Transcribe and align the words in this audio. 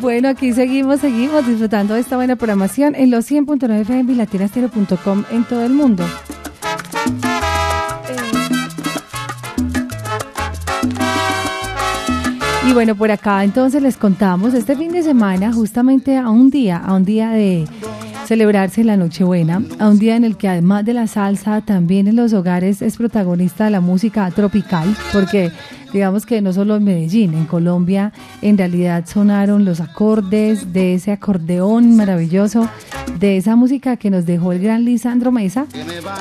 Bueno, 0.00 0.30
aquí 0.30 0.54
seguimos, 0.54 1.00
seguimos 1.00 1.46
disfrutando 1.46 1.92
de 1.92 2.00
esta 2.00 2.16
buena 2.16 2.34
programación 2.34 2.94
en 2.94 3.10
los 3.10 3.30
100.9 3.30 3.80
FM 3.82 4.12
y 4.14 4.16
latinastereo.com 4.16 5.24
en 5.30 5.44
todo 5.44 5.62
el 5.62 5.74
mundo. 5.74 6.06
Y 12.66 12.72
bueno, 12.72 12.94
por 12.94 13.10
acá 13.10 13.44
entonces 13.44 13.82
les 13.82 13.98
contamos, 13.98 14.54
este 14.54 14.74
fin 14.74 14.90
de 14.90 15.02
semana, 15.02 15.52
justamente 15.52 16.16
a 16.16 16.30
un 16.30 16.48
día, 16.50 16.78
a 16.78 16.94
un 16.94 17.04
día 17.04 17.30
de 17.30 17.66
celebrarse 18.24 18.84
la 18.84 18.96
Nochebuena, 18.96 19.60
a 19.80 19.88
un 19.88 19.98
día 19.98 20.16
en 20.16 20.24
el 20.24 20.36
que 20.36 20.48
además 20.48 20.84
de 20.84 20.94
la 20.94 21.08
salsa, 21.08 21.60
también 21.62 22.06
en 22.06 22.16
los 22.16 22.32
hogares 22.32 22.80
es 22.80 22.96
protagonista 22.96 23.68
la 23.70 23.80
música 23.80 24.30
tropical, 24.30 24.96
porque 25.12 25.50
digamos 25.92 26.26
que 26.26 26.40
no 26.40 26.52
solo 26.52 26.76
en 26.76 26.84
Medellín, 26.84 27.34
en 27.34 27.46
Colombia 27.46 28.12
en 28.42 28.58
realidad 28.58 29.04
sonaron 29.06 29.64
los 29.64 29.80
acordes 29.80 30.72
de 30.72 30.94
ese 30.94 31.12
acordeón 31.12 31.96
maravilloso, 31.96 32.68
de 33.18 33.36
esa 33.36 33.56
música 33.56 33.96
que 33.96 34.10
nos 34.10 34.26
dejó 34.26 34.52
el 34.52 34.60
gran 34.60 34.84
Lisandro 34.84 35.32
Mesa, 35.32 35.66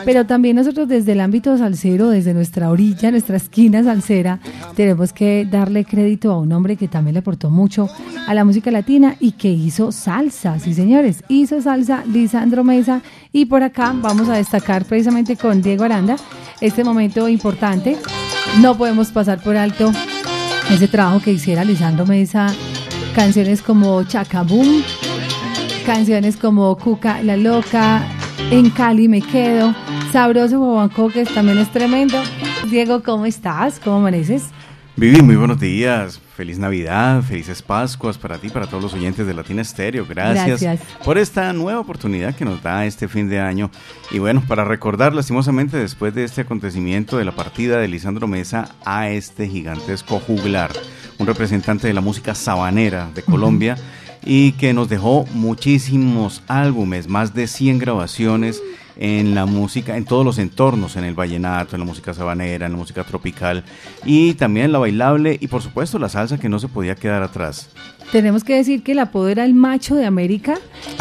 pero 0.06 0.26
también 0.26 0.56
nosotros 0.56 0.88
desde 0.88 1.14
el 1.14 1.22
ámbito 1.22 1.58
salsero, 1.58 2.10
desde 2.10 2.34
nuestra 2.34 2.70
orilla, 2.70 3.12
nuestra 3.12 3.38
esquina 3.38 3.84
salsera, 3.84 4.40
tenemos 4.76 5.14
que 5.14 5.48
darle 5.50 5.86
crédito 5.86 6.32
a 6.32 6.40
un 6.40 6.52
hombre 6.52 6.76
que 6.76 6.88
también 6.88 7.14
le 7.14 7.20
aportó 7.20 7.50
mucho 7.50 7.90
a 8.28 8.34
la 8.34 8.46
música 8.46 8.72
latina 8.72 9.16
y 9.20 9.34
que 9.34 9.50
hizo 9.50 9.92
salsa, 9.92 10.60
sí 10.60 10.74
señores, 10.74 11.24
hizo 11.30 11.62
salsa 11.62 12.04
Lisandro 12.06 12.64
Mesa. 12.64 13.02
Y 13.32 13.46
por 13.46 13.64
acá 13.64 13.94
vamos 13.96 14.30
a 14.30 14.36
destacar 14.36 14.86
precisamente 14.86 15.36
con 15.36 15.62
Diego 15.62 15.84
Aranda 15.84 16.16
este 16.62 16.84
momento 16.84 17.28
importante. 17.30 17.98
No 18.62 18.78
podemos 18.78 19.12
pasar 19.12 19.42
por 19.42 19.56
alto 19.60 19.92
ese 20.72 20.88
trabajo 20.88 21.20
que 21.22 21.32
hiciera 21.32 21.64
Lisandro 21.64 22.06
Mesa, 22.06 22.48
canciones 23.16 23.62
como 23.62 24.04
Chacabum, 24.04 24.84
canciones 25.86 26.38
como 26.38 26.76
Cuca 26.78 27.22
la 27.24 27.38
Loca, 27.38 28.04
En 28.52 28.70
Cali 28.70 29.08
me 29.08 29.22
quedo, 29.22 29.76
Sabroso 30.12 30.90
que 31.14 31.26
también 31.26 31.58
es 31.58 31.72
tremendo. 31.72 32.18
Diego, 32.70 33.04
¿cómo 33.04 33.26
estás? 33.26 33.80
¿Cómo 33.84 33.98
amaneces? 33.98 34.46
Vivi, 34.96 35.22
muy 35.22 35.36
buenos 35.36 35.60
días. 35.60 36.22
Feliz 36.40 36.58
Navidad, 36.58 37.22
felices 37.22 37.62
Pascuas 37.62 38.18
para 38.18 38.38
ti, 38.38 38.48
para 38.48 38.66
todos 38.66 38.82
los 38.82 38.94
oyentes 38.94 39.28
de 39.28 39.34
Latina 39.34 39.62
Estéreo. 39.62 40.06
Gracias, 40.08 40.80
por 41.04 41.18
esta 41.18 41.52
nueva 41.52 41.82
oportunidad 41.82 42.34
que 42.34 42.46
nos 42.46 42.64
da 42.64 42.86
este 42.86 43.10
fin 43.10 43.28
de 43.28 43.42
año. 43.42 43.70
Y 44.10 44.20
bueno, 44.20 44.42
para 44.48 44.64
recordar 44.64 45.14
lastimosamente 45.14 45.76
después 45.76 46.16
de 46.16 46.24
este 46.24 46.40
acontecimiento 46.40 47.18
de 47.18 47.26
la 47.26 47.34
partida 47.34 47.78
de 47.78 47.90
Lisandro 47.90 48.26
Mesa 48.26 48.74
a 48.86 49.10
este 49.10 49.50
gigantesco 49.50 50.22
juglar, 50.22 50.72
un 51.18 51.28
representante 51.28 51.88
de 51.88 51.94
la 51.94 52.00
música 52.00 52.34
sabanera 52.34 53.10
de 53.14 53.22
Colombia 53.22 53.76
y 54.24 54.54
que 54.54 54.74
nos 54.74 54.88
dejó 54.88 55.26
muchísimos 55.34 56.42
álbumes, 56.48 57.10
más 57.10 57.34
de 57.34 57.48
100 57.48 57.80
grabaciones 57.80 58.62
en 59.02 59.34
la 59.34 59.46
música, 59.46 59.96
en 59.96 60.04
todos 60.04 60.26
los 60.26 60.38
entornos, 60.38 60.98
en 60.98 61.06
el 61.06 61.14
vallenato, 61.14 61.76
en 61.76 61.80
la 61.80 61.86
música 61.86 62.14
sabanera, 62.14 62.66
en 62.66 62.74
la 62.74 62.78
música 62.78 63.06
tropical 63.06 63.64
y 64.04 64.34
también 64.34 64.74
la 64.74 64.80
bailable 64.80 65.38
y 65.40 65.48
por 65.48 65.62
supuesto 65.62 65.98
la 65.98 66.10
salsa 66.10 66.38
que 66.38 66.50
no 66.50 66.60
se 66.60 66.68
podía 66.68 66.96
quedar 66.96 67.24
atrás. 67.24 67.70
Tenemos 68.12 68.44
que 68.44 68.56
decir 68.56 68.84
que 68.84 68.92
el 68.92 69.00
apodo 69.00 69.30
era 69.30 69.46
el 69.46 69.54
macho 69.54 69.96
de 69.96 70.06
América, 70.06 70.56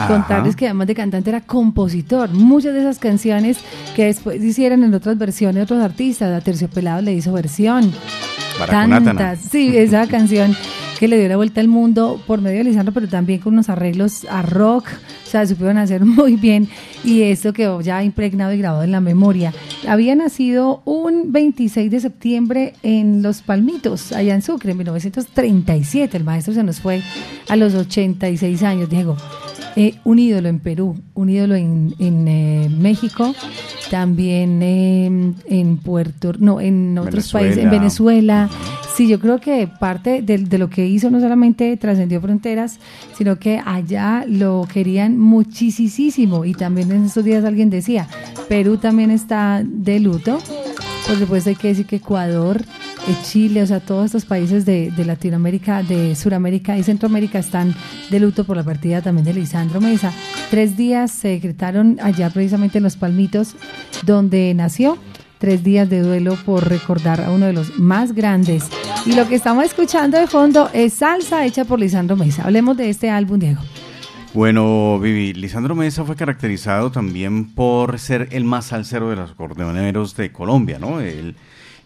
contarles 0.07 0.55
que 0.55 0.67
además 0.67 0.87
de 0.87 0.95
cantante 0.95 1.31
era 1.31 1.41
compositor. 1.41 2.31
Muchas 2.31 2.75
de 2.75 2.81
esas 2.81 2.99
canciones 3.01 3.59
que 3.97 4.05
después 4.05 4.45
hicieron 4.45 4.85
en 4.85 4.95
otras 4.95 5.19
versiones 5.19 5.65
otros 5.65 5.83
artistas, 5.83 6.31
a 6.33 6.45
Terciopelado 6.45 7.03
le 7.03 7.15
hizo 7.15 7.33
versión. 7.33 7.93
Tantas, 8.67 9.41
sí, 9.41 9.77
esa 9.77 10.07
canción 10.07 10.55
que 10.99 11.07
le 11.07 11.19
dio 11.19 11.29
la 11.29 11.37
vuelta 11.37 11.61
al 11.61 11.69
mundo 11.69 12.21
por 12.27 12.41
medio 12.41 12.59
de 12.59 12.65
Lisandro, 12.65 12.93
pero 12.93 13.09
también 13.09 13.39
con 13.39 13.53
unos 13.53 13.69
arreglos 13.69 14.27
a 14.29 14.43
rock, 14.43 14.89
o 15.27 15.31
sea, 15.31 15.47
supieron 15.47 15.79
hacer 15.79 16.05
muy 16.05 16.37
bien 16.37 16.69
y 17.05 17.23
esto 17.23 17.53
quedó 17.53 17.81
ya 17.81 18.03
impregnado 18.03 18.53
y 18.53 18.59
grabado 18.59 18.83
en 18.83 18.91
la 18.91 19.01
memoria. 19.01 19.53
Había 19.87 20.17
nacido 20.17 20.83
un 20.85 21.31
26 21.33 21.91
de 21.91 22.01
septiembre 22.01 22.75
en 22.83 23.23
Los 23.23 23.43
Palmitos, 23.43 24.13
allá 24.13 24.35
en 24.35 24.43
Sucre, 24.43 24.73
en 24.73 24.79
1937. 24.79 26.17
El 26.17 26.25
maestro 26.25 26.53
se 26.53 26.65
nos 26.65 26.81
fue 26.81 27.03
a 27.49 27.57
los 27.57 27.75
86 27.75 28.63
años, 28.65 28.91
Diego. 28.91 29.17
Eh, 29.77 29.95
un 30.05 30.19
ídolo 30.19 30.49
en 30.49 30.61
Perú, 30.61 30.97
un 31.15 31.31
ídolo 31.31 31.55
en, 31.55 31.95
eh, 32.01 32.69
México, 32.69 33.35
también 33.91 34.63
en 34.63 35.77
Puerto, 35.79 36.33
no, 36.39 36.61
en 36.61 36.99
otros 36.99 37.33
países, 37.33 37.59
en 37.59 37.71
Venezuela. 37.71 38.49
Sí, 38.99 39.07
yo 39.07 39.21
creo 39.21 39.39
que 39.39 39.69
parte 39.69 40.23
de, 40.23 40.59
lo 40.59 40.69
que 40.69 40.85
hizo 40.85 41.09
no 41.09 41.21
solamente 41.21 41.77
trascendió 41.77 42.21
fronteras, 42.21 42.81
sino 43.17 43.39
que 43.39 43.63
allá 43.65 44.25
lo 44.27 44.67
querían 44.73 45.17
muchísimo. 45.17 46.45
Y 46.45 46.53
también 46.53 46.91
en 46.91 47.05
estos 47.05 47.23
días 47.23 47.45
alguien 47.45 47.71
decía, 47.71 48.09
Perú 48.49 48.79
también 48.79 49.13
está 49.13 49.63
de 49.65 50.01
luto. 50.01 50.41
Por 51.07 51.17
supuesto 51.17 51.51
hay 51.51 51.55
que 51.55 51.69
decir 51.69 51.87
que 51.87 51.97
Ecuador, 51.97 52.61
eh, 52.61 52.65
Chile, 53.23 53.63
o 53.63 53.67
sea, 53.67 53.81
todos 53.81 54.07
estos 54.07 54.25
países 54.25 54.65
de, 54.65 54.93
Latinoamérica, 54.97 55.83
de 55.83 56.15
Suramérica 56.15 56.77
y 56.77 56.83
Centroamérica 56.83 57.39
están 57.39 57.75
de 58.11 58.21
luto 58.21 58.45
por 58.45 58.57
la 58.57 58.63
partida 58.63 59.03
también 59.03 59.25
de 59.25 59.35
Lisandro 59.35 59.81
Mesa. 59.81 60.13
Tres 60.51 60.77
días 60.77 61.11
se 61.11 61.29
decretaron 61.29 61.99
allá 62.03 62.31
precisamente 62.31 62.79
en 62.79 62.85
Los 62.85 62.97
Palmitos, 62.97 63.55
donde 64.05 64.53
nació 64.55 64.99
tres 65.39 65.63
días 65.63 65.89
de 65.89 66.01
duelo 66.01 66.37
por 66.45 66.69
recordar 66.69 67.21
a 67.21 67.31
uno 67.31 67.47
de 67.47 67.53
los 67.53 67.79
más 67.79 68.13
grandes. 68.13 68.65
Y 69.07 69.13
lo 69.13 69.29
que 69.29 69.37
estamos 69.37 69.65
escuchando 69.65 70.19
de 70.19 70.27
fondo 70.27 70.69
es 70.73 70.95
salsa 70.95 71.47
hecha 71.47 71.65
por 71.65 71.81
Lisandro 71.81 72.17
Mesa. 72.17 72.43
Hablemos 72.45 72.77
de 72.77 72.91
este 72.91 73.11
álbum, 73.11 73.39
Diego. 73.39 73.61
Bueno, 74.35 74.99
Vivi, 75.01 75.33
Lisandro 75.33 75.75
Mesa 75.75 76.05
fue 76.05 76.15
caracterizado 76.15 76.93
también 76.93 77.55
por 77.55 77.99
ser 77.99 78.29
el 78.33 78.45
más 78.45 78.67
salsero 78.67 79.09
de 79.09 79.17
los 79.17 79.31
acordeoneros 79.31 80.15
de 80.17 80.31
Colombia, 80.33 80.79
¿no? 80.79 81.01
Él, 81.01 81.35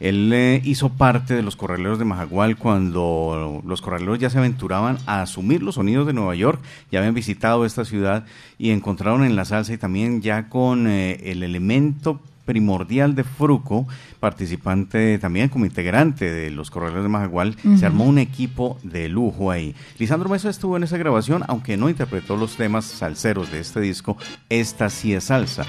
él 0.03 0.33
eh, 0.33 0.61
hizo 0.65 0.89
parte 0.89 1.33
de 1.35 1.43
los 1.43 1.55
corraleros 1.55 1.97
de 1.97 2.05
Majagual 2.05 2.57
cuando 2.57 3.63
los 3.65 3.81
corraleros 3.81 4.19
ya 4.19 4.31
se 4.31 4.39
aventuraban 4.39 4.99
a 5.07 5.23
asumir 5.23 5.63
los 5.63 5.77
sonidos 5.77 6.09
de 6.09 6.13
Nueva 6.13 6.35
York, 6.35 6.61
ya 6.91 6.99
habían 6.99 7.15
visitado 7.15 7.65
esta 7.65 7.85
ciudad 7.85 8.27
y 8.59 8.71
encontraron 8.71 9.23
en 9.23 9.37
la 9.37 9.45
salsa 9.45 9.73
y 9.73 9.79
también 9.79 10.21
ya 10.21 10.49
con 10.49 10.89
eh, 10.89 11.31
el 11.31 11.45
elemento 11.45 12.21
primordial 12.45 13.15
de 13.15 13.23
Fruco, 13.23 13.87
participante 14.19 15.21
también 15.21 15.49
como 15.49 15.67
integrante 15.67 16.33
de 16.33 16.51
los 16.51 16.73
Corraleros 16.73 17.05
de 17.05 17.09
Majagual, 17.09 17.57
se 17.79 17.87
armó 17.87 18.05
un 18.05 18.19
equipo 18.19 18.81
de 18.83 19.09
lujo 19.09 19.53
ahí. 19.53 19.77
Lisandro 19.99 20.29
Mesa 20.29 20.51
estuvo 20.51 20.77
en 20.77 20.83
esa 20.83 20.99
grabación, 20.99 21.45
aunque 21.47 21.77
no 21.77 21.89
interpretó 21.89 22.37
los 22.37 22.57
temas 22.57 22.87
salseros 22.87 23.53
de 23.53 23.61
este 23.61 23.81
disco, 23.81 24.17
esta 24.49 24.91
sí 24.91 25.15
es 25.15 25.25
salsa. 25.25 25.65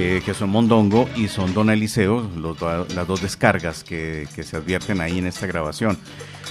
Eh, 0.00 0.22
que 0.24 0.32
son 0.32 0.50
Mondongo 0.50 1.08
y 1.16 1.26
son 1.26 1.52
Don 1.54 1.70
Eliseo, 1.70 2.30
las 2.94 3.06
dos 3.08 3.20
descargas 3.20 3.82
que, 3.82 4.28
que 4.32 4.44
se 4.44 4.56
advierten 4.56 5.00
ahí 5.00 5.18
en 5.18 5.26
esta 5.26 5.44
grabación. 5.48 5.98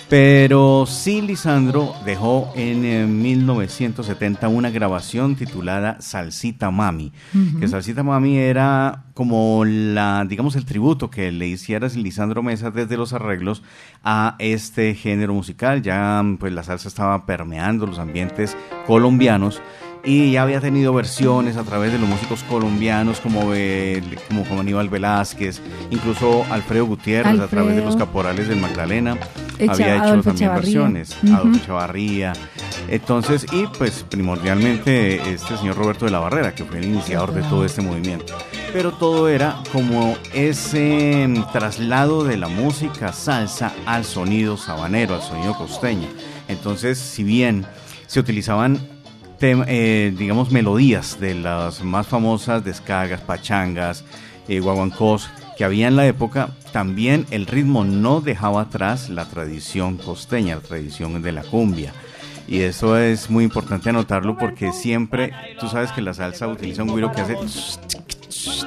Pero 0.09 0.85
sí, 0.85 1.22
Lisandro 1.22 1.94
dejó 2.06 2.52
en 2.56 3.22
1970 3.22 4.46
eh, 4.46 4.50
una 4.50 4.69
grabación 4.69 5.38
titulada 5.38 5.96
Salsita 6.02 6.72
Mami, 6.72 7.13
que 7.59 7.68
Salsita 7.69 8.03
Mami 8.03 8.38
era 8.38 9.06
como 9.13 9.64
la, 9.66 10.25
digamos, 10.28 10.56
el 10.58 10.66
tributo 10.66 11.09
que 11.09 11.31
le 11.31 11.47
hiciera 11.47 11.88
Lisandro 11.88 12.44
Mesa 12.44 12.69
desde 12.69 12.97
los 12.97 13.14
arreglos 13.14 13.64
a 14.03 14.35
este 14.40 14.94
género 14.94 15.34
musical. 15.34 15.81
Ya 15.81 16.22
pues 16.38 16.52
la 16.52 16.64
salsa 16.64 16.90
estaba 16.90 17.25
permeando 17.25 17.85
los 17.85 18.00
ambientes 18.00 18.58
colombianos 18.85 19.62
y 20.07 20.31
ya 20.31 20.44
había 20.44 20.62
tenido 20.62 20.94
versiones 20.94 21.57
a 21.57 21.63
través 21.63 21.91
de 21.91 22.00
los 22.00 22.07
músicos 22.07 22.41
colombianos 22.44 23.19
como, 23.19 23.41
como, 24.29 24.45
como 24.45 24.62
Aníbal 24.62 24.88
Velázquez, 24.88 25.59
incluso 25.91 26.45
Alfredo 26.50 26.85
Gutiérrez 26.85 27.41
a 27.41 27.47
través 27.47 27.75
de 27.75 27.84
los 27.84 27.97
caporales 27.97 28.47
del 28.47 28.62
Magdalena, 28.62 29.17
había 29.67 29.97
hecho 29.97 30.23
también 30.23 30.53
versiones, 30.53 31.13
Adolfo 31.34 31.59
Chavarría. 31.66 32.31
Entonces, 32.88 33.46
y 33.51 33.67
pues 33.78 34.05
primordialmente 34.08 35.16
este 35.29 35.58
señor 35.58 35.76
Roberto 35.76 36.05
de 36.05 36.11
la 36.11 36.20
Barrera, 36.20 36.55
que 36.55 36.64
fue 36.64 36.78
el 36.78 36.85
iniciador 36.85 37.34
de 37.34 37.41
todo 37.41 37.66
este 37.66 37.82
movimiento. 37.82 38.34
Pero 38.72 38.93
todo 38.93 39.28
era 39.28 39.58
como 39.73 40.16
ese 40.34 41.28
traslado 41.52 42.23
de 42.23 42.37
la 42.37 42.47
música 42.47 43.11
salsa 43.11 43.73
al 43.85 44.05
sonido 44.05 44.55
sabanero, 44.55 45.16
al 45.16 45.22
sonido 45.22 45.53
costeño. 45.58 46.08
Entonces, 46.47 46.97
si 46.97 47.23
bien 47.23 47.66
se 48.05 48.22
utilizaban 48.22 48.79
eh, 49.39 50.13
digamos, 50.17 50.51
melodías 50.51 51.19
de 51.19 51.35
las 51.35 51.84
más 51.84 52.07
famosas 52.07 52.63
descargas, 52.63 53.22
pachangas, 53.22 54.03
eh, 54.47 54.59
guaguancos 54.59 55.29
que 55.57 55.63
había 55.63 55.87
en 55.87 55.95
la 55.95 56.05
época, 56.05 56.51
también 56.72 57.25
el 57.31 57.47
ritmo 57.47 57.84
no 57.84 58.22
dejaba 58.22 58.61
atrás 58.61 59.09
la 59.09 59.25
tradición 59.25 59.97
costeña, 59.97 60.55
la 60.55 60.61
tradición 60.61 61.22
de 61.22 61.31
la 61.31 61.41
cumbia. 61.41 61.93
Y 62.47 62.61
eso 62.61 62.97
es 62.97 63.29
muy 63.29 63.43
importante 63.43 63.89
anotarlo 63.89 64.37
porque 64.37 64.72
siempre, 64.72 65.34
tú 65.59 65.67
sabes 65.67 65.91
que 65.91 66.01
la 66.01 66.13
salsa 66.13 66.47
utiliza 66.47 66.84
un 66.84 66.89
güiro 66.89 67.11
que 67.11 67.22
hace... 67.22 67.35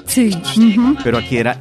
Sí. 0.07 0.31
Pero 1.03 1.19
aquí 1.19 1.39
era... 1.39 1.61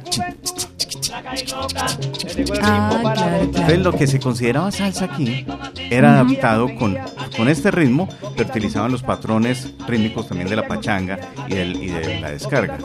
Ah, 2.62 3.38
Entonces 3.40 3.78
lo 3.78 3.92
que 3.92 4.06
se 4.06 4.20
consideraba 4.20 4.70
salsa 4.70 5.06
aquí 5.06 5.46
era 5.90 6.20
adaptado 6.20 6.74
con, 6.74 6.96
con 7.36 7.48
este 7.48 7.70
ritmo, 7.70 8.08
pero 8.36 8.48
utilizaban 8.48 8.92
los 8.92 9.02
patrones 9.02 9.72
rítmicos 9.86 10.28
también 10.28 10.48
de 10.48 10.56
la 10.56 10.66
pachanga 10.66 11.18
y, 11.48 11.54
de 11.54 12.20
la 12.20 12.30
descarga. 12.30 12.78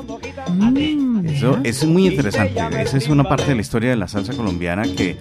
Mm, 0.50 1.28
eso, 1.28 1.60
es 1.64 1.86
muy 1.86 2.08
interesante. 2.08 2.62
Esa 2.82 2.98
es 2.98 3.08
una 3.10 3.24
parte 3.24 3.46
de 3.46 3.56
la 3.56 3.62
historia 3.62 3.90
de 3.90 3.96
la 3.96 4.08
salsa 4.08 4.34
colombiana 4.34 4.84
que 4.84 5.18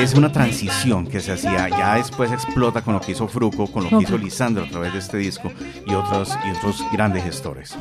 es 0.00 0.14
una 0.14 0.32
transición 0.32 1.06
que 1.06 1.20
se 1.20 1.32
hacía. 1.32 1.68
Ya 1.68 1.96
después 1.96 2.32
explota 2.32 2.82
con 2.82 2.94
lo 2.94 3.00
que 3.00 3.12
hizo 3.12 3.28
Fruco, 3.28 3.66
con 3.66 3.84
lo 3.84 3.90
que 3.90 4.04
hizo 4.04 4.18
Lisandro 4.18 4.64
a 4.64 4.68
través 4.68 4.92
de 4.92 4.98
este 4.98 5.18
disco 5.18 5.50
y 5.86 5.94
otros, 5.94 6.36
y 6.46 6.56
otros 6.56 6.84
grandes 6.92 7.24
gestores. 7.24 7.76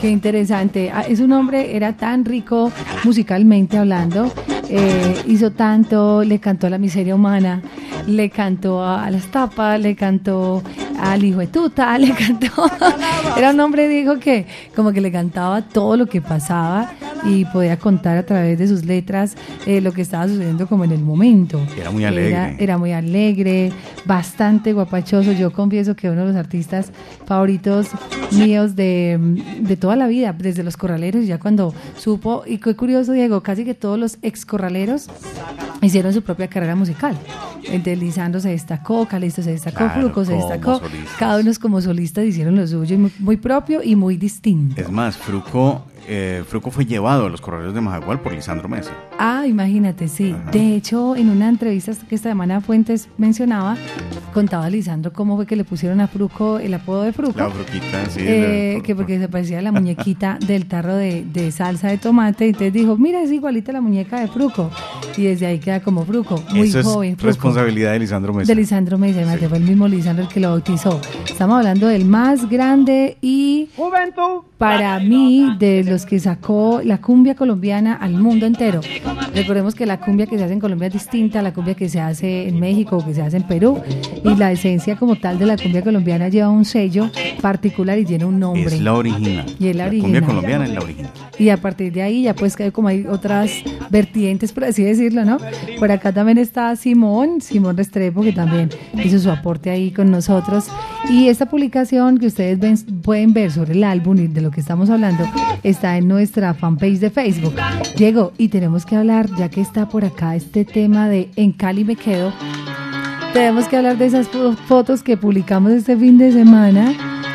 Qué 0.00 0.10
interesante. 0.10 0.90
Ah, 0.92 1.02
es 1.02 1.20
un 1.20 1.32
hombre, 1.32 1.76
era 1.76 1.96
tan 1.96 2.24
rico 2.24 2.72
musicalmente 3.04 3.78
hablando, 3.78 4.32
eh, 4.70 5.22
hizo 5.26 5.50
tanto, 5.52 6.22
le 6.24 6.38
cantó 6.38 6.66
a 6.66 6.70
la 6.70 6.78
miseria 6.78 7.14
humana, 7.14 7.62
le 8.06 8.30
cantó 8.30 8.84
a 8.84 9.10
las 9.10 9.26
tapas, 9.26 9.80
le 9.80 9.96
cantó 9.96 10.62
al 11.00 11.24
hijo 11.24 11.40
de 11.40 11.46
tuta, 11.46 11.96
le 11.98 12.12
cantó. 12.12 12.70
Era 13.36 13.50
un 13.50 13.60
hombre, 13.60 13.88
dijo 13.88 14.18
que 14.18 14.46
como 14.74 14.92
que 14.92 15.00
le 15.00 15.10
cantaba 15.10 15.62
todo 15.62 15.96
lo 15.96 16.06
que 16.06 16.20
pasaba 16.20 16.90
y 17.24 17.44
podía 17.46 17.78
contar 17.78 18.16
a 18.18 18.24
través 18.24 18.58
de 18.58 18.68
sus 18.68 18.84
letras 18.84 19.36
eh, 19.66 19.80
lo 19.80 19.92
que 19.92 20.02
estaba 20.02 20.26
sucediendo 20.26 20.66
como 20.66 20.84
en 20.84 20.92
el 20.92 21.02
momento. 21.02 21.60
Era 21.76 21.90
muy 21.90 22.04
alegre. 22.04 22.56
Era, 22.58 22.78
muy 22.78 22.92
alegre, 22.92 23.72
bastante 24.04 24.72
guapachoso. 24.72 25.32
Yo 25.32 25.52
confieso 25.52 25.94
que 25.94 26.10
uno 26.10 26.22
de 26.22 26.28
los 26.28 26.36
artistas 26.36 26.92
favoritos 27.26 27.88
míos 28.32 28.76
de, 28.76 29.18
de 29.60 29.76
toda 29.76 29.96
la 29.96 30.06
vida, 30.06 30.32
desde 30.32 30.62
los 30.62 30.76
corraleros, 30.76 31.26
ya 31.26 31.38
cuando 31.38 31.74
supo, 31.96 32.44
y 32.46 32.58
qué 32.58 32.74
curioso, 32.74 33.12
Diego, 33.12 33.42
casi 33.42 33.64
que 33.64 33.74
todos 33.74 33.98
los 33.98 34.18
ex 34.22 34.44
corraleros 34.46 35.08
hicieron 35.82 36.12
su 36.12 36.22
propia 36.22 36.48
carrera 36.48 36.76
musical. 36.76 37.16
Entonces 37.64 37.98
Lisandro 37.98 38.40
se 38.40 38.50
destacó, 38.50 39.06
Calisto 39.06 39.42
se 39.42 39.52
destacó, 39.52 39.90
Fruco 39.90 40.24
se 40.24 40.34
destacó, 40.34 40.80
cada 41.18 41.40
uno 41.40 41.48
como 41.60 41.80
solistas 41.80 42.24
hicieron 42.24 42.56
lo 42.56 42.66
suyo, 42.66 42.98
muy 43.18 43.36
propio 43.36 43.82
y 43.82 43.96
muy 43.96 44.16
distinto. 44.16 44.80
Es 44.80 44.90
más, 44.90 45.16
Fruco 45.16 45.84
eh, 46.08 46.42
Fruco 46.46 46.70
fue 46.70 46.86
llevado 46.86 47.26
a 47.26 47.28
los 47.28 47.40
corredores 47.40 47.74
de 47.74 47.80
Majagual 47.80 48.20
por 48.20 48.32
Lisandro 48.32 48.68
Mesa. 48.68 48.92
Ah, 49.18 49.46
imagínate, 49.46 50.08
sí. 50.08 50.34
De 50.52 50.74
hecho, 50.74 51.14
en 51.16 51.28
una 51.28 51.48
entrevista 51.48 51.92
que 52.08 52.14
esta 52.14 52.30
semana 52.30 52.60
Fuentes 52.60 53.08
mencionaba, 53.18 53.76
contaba 54.32 54.70
Lisandro 54.70 55.12
cómo 55.12 55.36
fue 55.36 55.46
que 55.46 55.56
le 55.56 55.64
pusieron 55.64 56.00
a 56.00 56.08
Fruco 56.08 56.58
el 56.58 56.72
apodo 56.74 57.02
de 57.02 57.12
Fruco. 57.12 57.38
La 57.38 57.50
fruquita, 57.50 58.08
sí. 58.08 58.20
Eh, 58.22 58.80
que 58.84 58.94
porque 58.94 59.18
se 59.18 59.28
parecía 59.28 59.58
a 59.58 59.62
la 59.62 59.72
muñequita 59.72 60.38
del 60.46 60.66
tarro 60.66 60.94
de, 60.94 61.52
salsa 61.52 61.88
de 61.88 61.98
tomate. 61.98 62.46
Y 62.46 62.48
entonces 62.48 62.72
dijo, 62.72 62.96
mira, 62.96 63.22
es 63.22 63.30
igualita 63.30 63.72
la 63.72 63.80
muñeca 63.80 64.20
de 64.20 64.28
Fruco. 64.28 64.70
Y 65.16 65.24
desde 65.24 65.46
ahí 65.46 65.58
queda 65.58 65.80
como 65.80 66.04
Fruco, 66.04 66.42
muy 66.50 66.68
Eso 66.68 66.82
joven. 66.82 67.16
Es 67.18 67.22
responsabilidad 67.22 67.92
de 67.92 67.98
Lisandro 67.98 68.32
Mesa. 68.32 68.46
De 68.46 68.54
Lisandro 68.54 68.98
Mesa, 68.98 69.20
fue 69.48 69.58
el 69.58 69.64
mismo 69.64 69.88
Lisandro 69.88 70.24
el 70.24 70.30
que 70.30 70.40
lo 70.40 70.50
bautizó. 70.50 71.00
Estamos 71.28 71.58
hablando 71.58 71.88
del 71.88 72.04
más 72.04 72.48
grande 72.48 73.18
y... 73.20 73.68
Juventud. 73.76 74.42
Para 74.58 74.98
mí, 74.98 75.54
de 75.58 75.84
los 75.84 75.97
que 76.06 76.18
sacó 76.18 76.80
la 76.84 76.98
cumbia 76.98 77.34
colombiana 77.34 77.94
al 77.94 78.12
mundo 78.14 78.46
entero. 78.46 78.80
Recordemos 79.34 79.74
que 79.74 79.86
la 79.86 80.00
cumbia 80.00 80.26
que 80.26 80.38
se 80.38 80.44
hace 80.44 80.52
en 80.52 80.60
Colombia 80.60 80.88
es 80.88 80.94
distinta 80.94 81.40
a 81.40 81.42
la 81.42 81.52
cumbia 81.52 81.74
que 81.74 81.88
se 81.88 82.00
hace 82.00 82.48
en 82.48 82.58
México 82.58 82.98
o 82.98 83.04
que 83.04 83.14
se 83.14 83.22
hace 83.22 83.36
en 83.36 83.44
Perú. 83.44 83.80
Y 84.24 84.34
la 84.36 84.52
esencia 84.52 84.96
como 84.96 85.16
tal 85.16 85.38
de 85.38 85.46
la 85.46 85.56
cumbia 85.56 85.82
colombiana 85.82 86.28
lleva 86.28 86.48
un 86.48 86.64
sello 86.64 87.10
particular 87.40 87.98
y 87.98 88.04
tiene 88.04 88.24
un 88.24 88.38
nombre. 88.38 88.64
Es 88.64 88.80
la 88.80 88.94
original. 88.94 89.46
Y 89.58 89.68
es 89.68 89.76
la, 89.76 89.86
la 89.86 90.00
cumbia 90.00 90.22
colombiana 90.22 90.64
es 90.64 90.72
la 90.72 90.80
original. 90.80 91.12
Y 91.38 91.48
a 91.50 91.56
partir 91.56 91.92
de 91.92 92.02
ahí 92.02 92.22
ya 92.22 92.34
pues 92.34 92.56
como 92.72 92.88
hay 92.88 93.06
otras 93.06 93.50
vertientes, 93.90 94.52
por 94.52 94.64
así 94.64 94.82
decirlo, 94.82 95.24
¿no? 95.24 95.38
Por 95.78 95.90
acá 95.90 96.12
también 96.12 96.38
está 96.38 96.74
Simón, 96.76 97.40
Simón 97.40 97.76
Restrepo, 97.76 98.22
que 98.22 98.32
también 98.32 98.70
hizo 99.04 99.18
su 99.18 99.30
aporte 99.30 99.70
ahí 99.70 99.90
con 99.90 100.10
nosotros. 100.10 100.66
Y 101.08 101.28
esta 101.28 101.46
publicación 101.46 102.18
que 102.18 102.26
ustedes 102.26 102.58
ven, 102.58 102.76
pueden 103.02 103.32
ver 103.32 103.50
sobre 103.50 103.72
el 103.72 103.84
álbum 103.84 104.18
y 104.18 104.26
de 104.26 104.40
lo 104.40 104.50
que 104.50 104.60
estamos 104.60 104.90
hablando 104.90 105.24
está 105.62 105.87
en 105.96 106.08
nuestra 106.08 106.54
fanpage 106.54 106.98
de 106.98 107.10
Facebook. 107.10 107.54
Diego, 107.96 108.32
y 108.36 108.48
tenemos 108.48 108.84
que 108.84 108.96
hablar, 108.96 109.28
ya 109.36 109.48
que 109.48 109.60
está 109.60 109.88
por 109.88 110.04
acá 110.04 110.36
este 110.36 110.64
tema 110.64 111.08
de 111.08 111.30
En 111.36 111.52
Cali 111.52 111.84
me 111.84 111.96
quedo, 111.96 112.32
tenemos 113.32 113.66
que 113.66 113.76
hablar 113.76 113.96
de 113.98 114.06
esas 114.06 114.28
fotos 114.66 115.02
que 115.02 115.16
publicamos 115.16 115.72
este 115.72 115.96
fin 115.96 116.18
de 116.18 116.32
semana, 116.32 116.92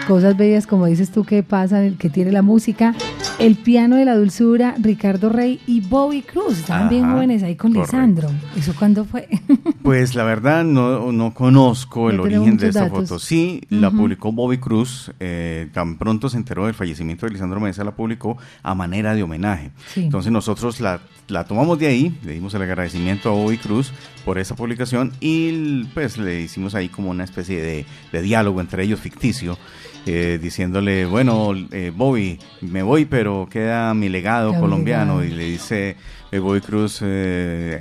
cosas 0.08 0.38
bellas 0.38 0.68
como 0.68 0.86
dices 0.86 1.12
tú 1.12 1.24
que 1.24 1.44
pasan, 1.44 1.96
que 1.98 2.10
tiene 2.10 2.32
la 2.32 2.42
música, 2.42 2.94
el 3.40 3.56
piano 3.56 3.96
de 3.96 4.06
la 4.06 4.16
dulzura, 4.16 4.76
Ricardo 4.80 5.30
Rey 5.30 5.60
y 5.68 5.82
Bobby 5.82 6.22
Cruz. 6.22 6.60
Estaban 6.60 6.90
bien 6.90 7.10
jóvenes 7.12 7.44
ahí 7.44 7.56
con 7.56 7.74
Lisandro. 7.74 8.30
¿Eso 8.56 8.74
cuándo 8.78 9.06
fue? 9.06 9.28
pues 9.84 10.16
la 10.16 10.24
verdad 10.24 10.64
no, 10.64 11.12
no 11.12 11.34
conozco 11.34 12.10
el 12.10 12.20
origen 12.20 12.58
de 12.58 12.70
esta 12.70 12.90
foto. 12.90 13.20
Sí, 13.20 13.62
la 13.70 13.92
publicó 13.92 14.32
Bobby 14.32 14.58
Cruz. 14.58 15.12
Eh, 15.20 15.70
tan 15.74 15.98
pronto 15.98 16.30
se 16.30 16.38
enteró 16.38 16.66
del 16.66 16.74
fallecimiento 16.74 17.26
de 17.26 17.34
Lisandro 17.34 17.60
Mesa, 17.60 17.84
la 17.84 17.96
publicó 17.96 18.38
a 18.62 18.76
manera 18.76 19.16
de 19.16 19.24
homenaje. 19.24 19.72
Entonces 19.96 20.32
nosotros 20.32 20.80
la, 20.80 21.02
la 21.28 21.46
tomamos 21.46 21.80
de 21.80 21.88
ahí, 21.88 22.18
le 22.24 22.34
dimos 22.34 22.54
el 22.54 22.62
agradecimiento 22.62 23.30
a 23.30 23.34
Bobby 23.34 23.58
Cruz 23.58 23.92
por 24.26 24.38
esa 24.38 24.56
publicación 24.56 25.12
y 25.20 25.84
pues 25.94 26.18
le 26.18 26.42
hicimos 26.42 26.76
ahí 26.76 26.90
como 26.90 27.10
una 27.10 27.24
especie 27.24 27.62
de, 27.62 27.86
de 28.12 28.22
diálogo 28.22 28.62
entre 28.62 28.84
ellos 28.84 29.00
ficticio. 29.00 29.58
Eh, 30.06 30.38
diciéndole, 30.42 31.06
bueno, 31.06 31.54
eh, 31.72 31.92
Bobby, 31.96 32.38
me 32.62 32.84
voy, 32.84 33.06
pero 33.06 33.48
queda 33.50 33.94
mi 33.94 34.10
legado 34.10 34.54
colombiano. 34.60 35.24
Y 35.24 35.30
le 35.30 35.46
dice 35.46 35.96
eh, 36.32 36.40
Bobby 36.40 36.60
Cruz 36.60 37.02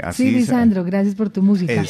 así. 0.02 0.24
Sí, 0.24 0.30
Lisandro, 0.30 0.84
gracias 0.84 1.16
por 1.16 1.30
tu 1.30 1.42
música. 1.42 1.82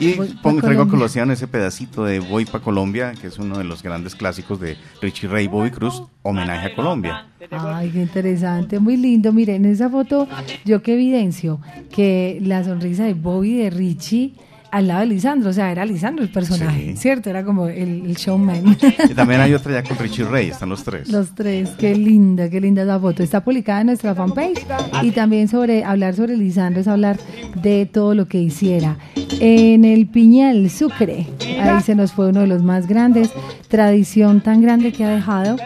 Y 0.00 0.14
pongo, 0.42 0.60
traigo 0.60 0.82
a 0.82 0.88
colación 0.88 1.30
ese 1.30 1.46
pedacito 1.46 2.04
de 2.04 2.18
Voy 2.18 2.46
para 2.46 2.64
Colombia, 2.64 3.14
que 3.20 3.28
es 3.28 3.38
uno 3.38 3.58
de 3.58 3.64
los 3.64 3.82
grandes 3.82 4.16
clásicos 4.16 4.58
de 4.58 4.76
Richie 5.00 5.28
Ray 5.28 5.46
Bobby 5.46 5.70
Cruz, 5.70 6.02
homenaje 6.22 6.72
a 6.72 6.74
Colombia. 6.74 7.28
Ay, 7.50 7.90
qué 7.90 8.02
interesante, 8.02 8.80
muy 8.80 8.96
lindo. 8.96 9.32
Miren, 9.32 9.64
esa 9.66 9.88
foto 9.88 10.26
yo 10.64 10.82
que 10.82 10.94
evidencio 10.94 11.60
que 11.94 12.40
la 12.42 12.64
sonrisa 12.64 13.04
de 13.04 13.14
Bobby 13.14 13.58
de 13.58 13.70
Richie 13.70 14.34
al 14.76 14.88
lado 14.88 15.00
de 15.00 15.06
Lisandro, 15.06 15.48
o 15.48 15.52
sea, 15.54 15.72
era 15.72 15.86
Lisandro 15.86 16.22
el 16.22 16.30
personaje, 16.30 16.94
¿cierto? 16.96 17.30
Era 17.30 17.42
como 17.42 17.66
el, 17.66 18.14
showman. 18.14 18.76
Y 19.08 19.14
también 19.14 19.40
hay 19.40 19.54
otra 19.54 19.72
ya 19.72 19.82
con 19.82 19.96
Richie 19.96 20.24
Ray, 20.24 20.50
están 20.50 20.68
los 20.68 20.84
tres. 20.84 21.08
Los 21.08 21.34
tres, 21.34 21.70
qué 21.78 21.94
linda, 21.94 22.50
qué 22.50 22.60
linda 22.60 22.82
esa 22.82 23.00
foto. 23.00 23.22
Está 23.22 23.42
publicada 23.42 23.80
en 23.80 23.86
nuestra 23.86 24.14
fanpage 24.14 24.66
y 25.02 25.12
también 25.12 25.48
sobre 25.48 25.82
hablar 25.82 26.14
sobre 26.14 26.36
Lisandro 26.36 26.82
es 26.82 26.88
hablar 26.88 27.18
de 27.54 27.86
todo 27.86 28.14
lo 28.14 28.28
que 28.28 28.38
hiciera. 28.38 28.98
En 29.40 29.86
el 29.86 30.08
Piñal 30.08 30.68
Sucre, 30.68 31.26
ahí 31.58 31.82
se 31.82 31.94
nos 31.94 32.12
fue 32.12 32.28
uno 32.28 32.40
de 32.40 32.46
los 32.46 32.62
más 32.62 32.86
grandes, 32.86 33.30
tradición 33.68 34.42
tan 34.42 34.60
grande 34.60 34.92
que 34.92 35.04
ha 35.04 35.08
dejado 35.08 35.56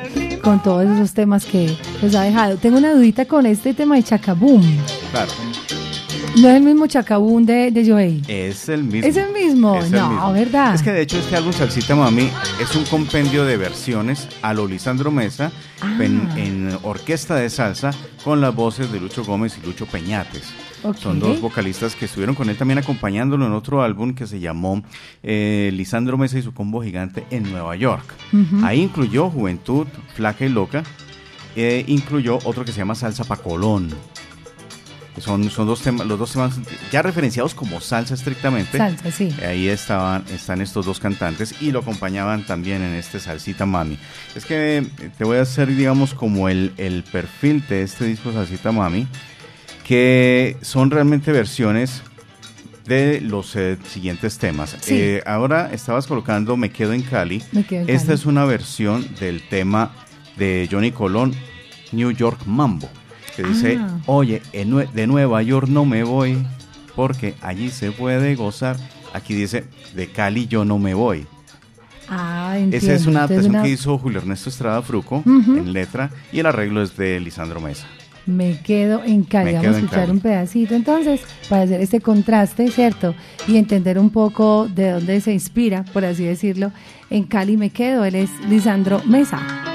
con 0.41 0.63
todos 0.63 0.89
esos 0.89 1.15
temas 1.15 1.47
que 1.47 1.77
nos 2.01 2.15
ha 2.15 2.23
dejado. 2.23 2.59
Tengo 2.59 2.79
una 2.79 2.93
dudita 2.93 3.25
con 3.25 3.45
este 3.45 3.75
tema 3.75 3.97
de 3.97 4.05
Chacaboom. 4.05 4.63
Claro. 5.11 5.50
No 6.37 6.49
es 6.49 6.57
el 6.57 6.63
mismo 6.63 6.87
Chacabún 6.87 7.45
de, 7.45 7.73
de 7.73 7.91
Joey. 7.91 8.23
Es 8.29 8.69
el 8.69 8.85
mismo. 8.85 9.09
Es 9.09 9.17
el 9.17 9.33
mismo. 9.33 9.81
no, 9.91 10.33
¿verdad? 10.33 10.75
Es 10.75 10.83
que 10.83 10.93
de 10.93 11.03
hecho 11.03 11.19
este 11.19 11.37
álbum 11.37 11.53
Salsita 11.53 11.97
Mami 11.97 12.31
es 12.61 12.75
un 12.77 12.85
compendio 12.85 13.45
de 13.45 13.57
versiones 13.57 14.29
a 14.41 14.55
lo 14.55 14.69
Lisandro 14.69 15.11
Mesa 15.11 15.51
ah. 15.81 15.99
en, 16.01 16.71
orquesta 16.83 17.35
de 17.35 17.51
salsa 17.51 17.91
con 18.23 18.41
las 18.41 18.55
voces 18.55 18.93
de 18.93 19.01
Lucho 19.01 19.25
Gómez 19.25 19.59
y 19.61 19.67
Lucho 19.67 19.87
Peñates. 19.87 20.53
Son 20.99 21.19
dos 21.19 21.41
vocalistas 21.41 21.95
que 21.95 22.07
estuvieron 22.07 22.35
con 22.35 22.49
él 22.49 22.57
también 22.57 22.79
acompañándolo 22.79 23.47
en 23.47 23.53
otro 23.53 23.83
álbum 23.83 24.15
que 24.15 24.27
se 24.27 24.41
llamó 24.41 24.83
eh, 25.23 25.71
Lisandro 25.75 26.17
Mesa 26.17 26.39
y 26.39 26.43
su 26.43 26.55
combo 26.55 26.83
gigante 26.83 27.25
en 27.31 27.51
Nueva 27.51 27.75
York. 27.77 28.15
Ahí 28.63 28.81
incluyó 28.81 29.29
Juventud, 29.31 29.87
Flaca 30.15 30.47
y 30.47 30.49
Loca. 30.49 30.85
E 31.57 31.85
incluyó 31.89 32.39
otro 32.45 32.65
que 32.65 32.71
se 32.71 32.79
llama 32.79 32.95
Salsa 32.95 33.25
Pa' 33.25 33.37
Colón. 33.37 33.91
Son, 35.19 35.51
son 35.51 35.67
dos 35.67 35.83
temas, 35.83 36.07
los 36.07 36.19
dos 36.19 36.33
temas 36.33 36.59
ya 36.91 37.03
referenciados 37.03 37.55
como 37.55 37.81
salsa 37.81 38.15
estrictamente. 38.15 38.79
Salsa, 38.79 39.11
sí. 39.11 39.35
Ahí 39.45 39.69
estaban, 39.69 40.25
están 40.33 40.61
estos 40.61 40.87
dos 40.87 41.01
cantantes 41.01 41.55
y 41.61 41.73
lo 41.73 41.81
acompañaban 41.81 42.47
también 42.47 42.83
en 42.83 42.95
este 42.95 43.19
Salsita 43.19 43.67
Mami. 43.67 43.99
Es 44.35 44.47
que 44.47 44.79
eh, 44.79 45.11
te 45.19 45.25
voy 45.25 45.39
a 45.39 45.43
hacer, 45.43 45.69
digamos, 45.69 46.15
como 46.15 46.49
el, 46.49 46.73
el 46.77 47.03
perfil 47.03 47.65
de 47.69 47.83
este 47.83 48.05
disco 48.05 48.33
Salsita 48.33 48.71
Mami, 48.73 49.09
que 49.85 50.57
son 50.63 50.91
realmente 50.91 51.33
versiones 51.33 52.03
de 52.87 53.21
los 53.21 53.55
eh, 53.57 53.79
siguientes 53.89 54.39
temas. 54.39 54.77
Eh, 54.89 55.23
ahora 55.27 55.71
estabas 55.73 56.07
colocando 56.07 56.57
Me 56.57 56.71
Quedo 56.71 56.93
en 56.93 57.03
Cali. 57.03 57.43
Esta 57.87 58.15
es 58.15 58.27
una 58.27 58.45
versión 58.45 59.07
del 59.19 59.47
tema 59.49 59.93
de 60.37 60.69
Johnny 60.71 60.93
Colón, 60.93 61.35
New 61.93 62.13
York 62.13 62.41
Mambo 62.47 62.89
que 63.37 63.43
dice, 63.43 63.79
ah. 63.81 63.99
oye, 64.07 64.43
de 64.53 65.07
Nueva 65.07 65.43
York 65.43 65.69
no 65.69 65.85
me 65.85 66.03
voy 66.03 66.39
porque 66.95 67.35
allí 67.43 67.71
se 67.71 67.93
puede 67.93 68.35
gozar. 68.35 68.77
Aquí 69.13 69.35
dice, 69.35 69.65
de 69.95 70.07
Cali 70.09 70.47
yo 70.47 70.65
no 70.65 70.79
me 70.79 70.95
voy. 70.95 71.27
Ah, 72.09 72.59
Esa 72.73 72.93
es 72.93 73.07
una 73.07 73.25
adaptación 73.25 73.63
que 73.63 73.69
hizo 73.69 73.97
Julio 73.97 74.19
Ernesto 74.19 74.51
Estrada 74.51 74.83
Fruco 74.83 75.23
en 75.25 75.73
letra 75.73 76.11
y 76.33 76.41
el 76.41 76.47
arreglo 76.47 76.83
es 76.83 76.97
de 76.97 77.21
Lisandro 77.21 77.61
Mesa. 77.61 77.87
Me 78.27 78.61
quedo 78.61 79.03
en 79.05 79.23
Cali. 79.23 79.53
Vamos 79.53 79.77
a 79.77 79.79
escuchar 79.79 80.11
un 80.11 80.21
pedacito 80.21 80.75
entonces 80.75 81.21
para 81.49 81.63
hacer 81.63 81.81
este 81.81 82.01
contraste, 82.01 82.71
¿cierto? 82.71 83.15
Y 83.49 83.57
entender 83.57 83.99
un 83.99 84.11
poco 84.11 84.69
de 84.69 84.91
dónde 84.91 85.21
se 85.21 85.33
inspira, 85.33 85.85
por 85.93 86.05
así 86.05 86.25
decirlo. 86.25 86.73
En 87.09 87.25
Cali 87.25 87.57
me 87.57 87.71
quedo. 87.71 88.05
Él 88.05 88.17
es 88.17 88.31
Lisandro 88.49 89.03
Mesa. 89.05 89.70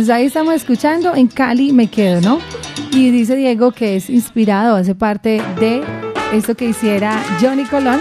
Entonces 0.00 0.16
ahí 0.16 0.24
estamos 0.24 0.54
escuchando 0.54 1.14
en 1.14 1.26
Cali 1.26 1.74
me 1.74 1.88
quedo, 1.88 2.22
¿no? 2.22 2.38
Y 2.90 3.10
dice 3.10 3.36
Diego 3.36 3.70
que 3.70 3.96
es 3.96 4.08
inspirado, 4.08 4.76
hace 4.76 4.94
parte 4.94 5.42
de 5.60 5.82
esto 6.32 6.54
que 6.54 6.70
hiciera 6.70 7.22
Johnny 7.38 7.64
Colón, 7.64 8.00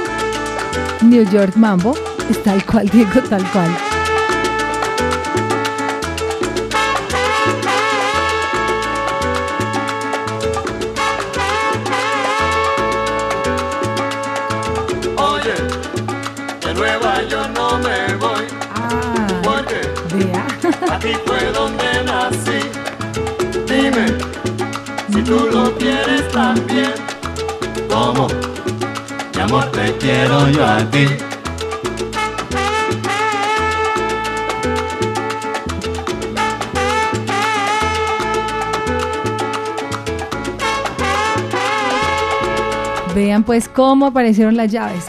New 1.02 1.30
York 1.30 1.58
Mambo, 1.58 1.94
tal 2.46 2.66
cual, 2.66 2.88
Diego, 2.88 3.20
tal 3.30 3.44
cual. 3.52 3.89
Amor, 29.50 29.72
te 29.72 29.92
quiero 29.98 30.48
yo 30.50 30.64
a 30.64 30.78
ti. 30.92 31.06
Vean 43.16 43.44
pues 43.44 43.68
cómo 43.68 44.06
aparecieron 44.06 44.56
las 44.56 44.72
llaves, 44.72 45.06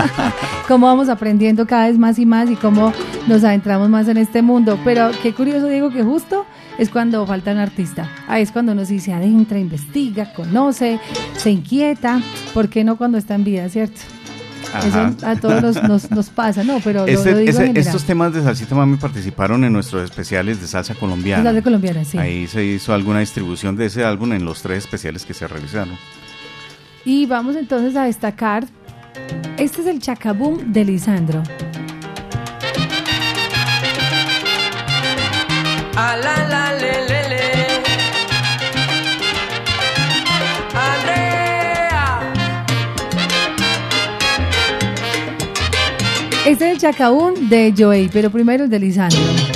cómo 0.68 0.86
vamos 0.86 1.08
aprendiendo 1.08 1.66
cada 1.66 1.88
vez 1.88 1.98
más 1.98 2.18
y 2.18 2.24
más 2.24 2.48
y 2.48 2.56
cómo 2.56 2.92
nos 3.26 3.42
adentramos 3.42 3.88
más 3.90 4.06
en 4.08 4.18
este 4.18 4.40
mundo. 4.40 4.78
Pero 4.84 5.10
qué 5.22 5.34
curioso 5.34 5.66
digo 5.66 5.90
que 5.90 6.02
justo 6.04 6.46
es 6.78 6.90
cuando 6.90 7.26
falta 7.26 7.52
un 7.52 7.58
artista. 7.58 8.08
Ahí 8.26 8.42
es 8.42 8.52
cuando 8.52 8.72
uno 8.72 8.84
sí 8.84 9.00
se 9.00 9.12
adentra, 9.12 9.58
investiga, 9.58 10.32
conoce, 10.32 10.98
se 11.36 11.50
inquieta. 11.50 12.20
¿Por 12.52 12.68
qué 12.68 12.84
no 12.84 12.96
cuando 12.96 13.18
está 13.18 13.34
en 13.34 13.44
vida, 13.44 13.68
cierto? 13.68 14.00
Eso 14.82 15.14
a 15.24 15.36
todos 15.36 16.10
nos, 16.10 16.30
pasa, 16.30 16.64
¿no? 16.64 16.80
Pero 16.82 17.06
este, 17.06 17.48
estos 17.78 18.04
temas 18.04 18.32
de 18.32 18.42
Salsita 18.42 18.74
Mami 18.74 18.96
participaron 18.96 19.62
en 19.64 19.72
nuestros 19.72 20.02
especiales 20.02 20.60
de 20.60 20.66
salsa 20.66 20.94
colombiana. 20.94 21.44
Salsa 21.44 21.62
colombiana, 21.62 22.04
sí. 22.04 22.18
Ahí 22.18 22.46
se 22.48 22.64
hizo 22.64 22.92
alguna 22.92 23.20
distribución 23.20 23.76
de 23.76 23.86
ese 23.86 24.04
álbum 24.04 24.32
en 24.32 24.44
los 24.44 24.62
tres 24.62 24.78
especiales 24.78 25.24
que 25.24 25.34
se 25.34 25.46
realizaron. 25.46 25.96
Y 27.04 27.26
vamos 27.26 27.54
entonces 27.56 27.94
a 27.96 28.04
destacar, 28.04 28.66
este 29.58 29.82
es 29.82 29.86
el 29.86 30.00
Chacabum 30.00 30.72
de 30.72 30.84
Lisandro. 30.84 31.42
A 35.96 36.16
la, 36.16 36.48
la, 36.48 36.72
le, 36.74 37.06
le, 37.08 37.28
le. 37.28 37.42
Andrea. 40.74 42.20
Este 46.46 46.66
es 46.66 46.72
el 46.72 46.78
Chacabún 46.78 47.48
de 47.48 47.72
Joey, 47.76 48.10
pero 48.12 48.30
primero 48.30 48.64
el 48.64 48.70
de 48.70 48.80
Lisandro. 48.80 49.53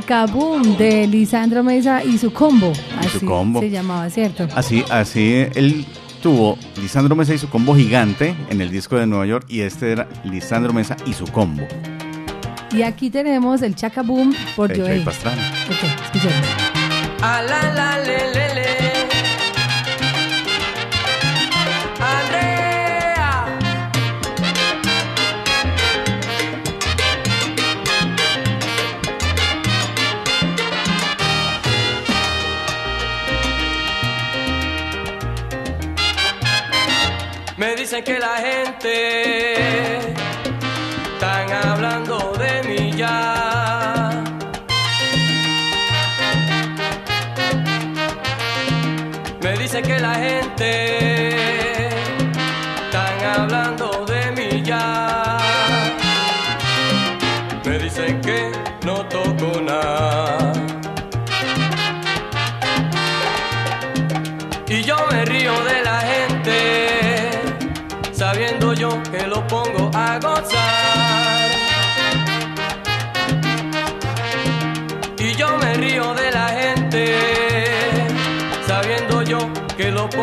Chacabum 0.00 0.78
de 0.78 1.06
Lisandro 1.06 1.62
Mesa 1.62 2.02
y 2.02 2.16
su 2.16 2.32
combo. 2.32 2.72
Así 2.98 3.18
su 3.18 3.26
combo. 3.26 3.60
se 3.60 3.68
llamaba, 3.68 4.08
¿cierto? 4.08 4.48
Así, 4.54 4.82
así 4.90 5.46
él 5.54 5.84
tuvo 6.22 6.56
Lisandro 6.80 7.14
Mesa 7.14 7.34
y 7.34 7.38
su 7.38 7.50
combo 7.50 7.74
gigante 7.76 8.34
en 8.48 8.62
el 8.62 8.70
disco 8.70 8.96
de 8.96 9.06
Nueva 9.06 9.26
York 9.26 9.44
y 9.48 9.60
este 9.60 9.92
era 9.92 10.08
Lisandro 10.24 10.72
Mesa 10.72 10.96
y 11.04 11.12
su 11.12 11.26
combo. 11.26 11.66
Y 12.72 12.82
aquí 12.82 13.10
tenemos 13.10 13.60
el 13.60 13.74
Chacabum 13.74 14.32
por 14.56 14.74
Joey. 14.74 15.04
Pastrana. 15.04 15.52
Ok, 15.68 15.84
escuchemos. 16.04 16.46
A 17.20 17.42
la, 17.42 17.72
la, 17.74 17.98
le, 17.98 18.32
le, 18.32 18.49
que 38.02 38.18
la 38.18 38.36
gente 38.36 40.12
están 41.12 41.52
hablando 41.52 42.32
de 42.38 42.62
mí 42.62 42.92
ya. 42.96 44.22
Me 49.42 49.52
dicen 49.58 49.82
que 49.84 49.98
la 49.98 50.14
gente 50.14 50.89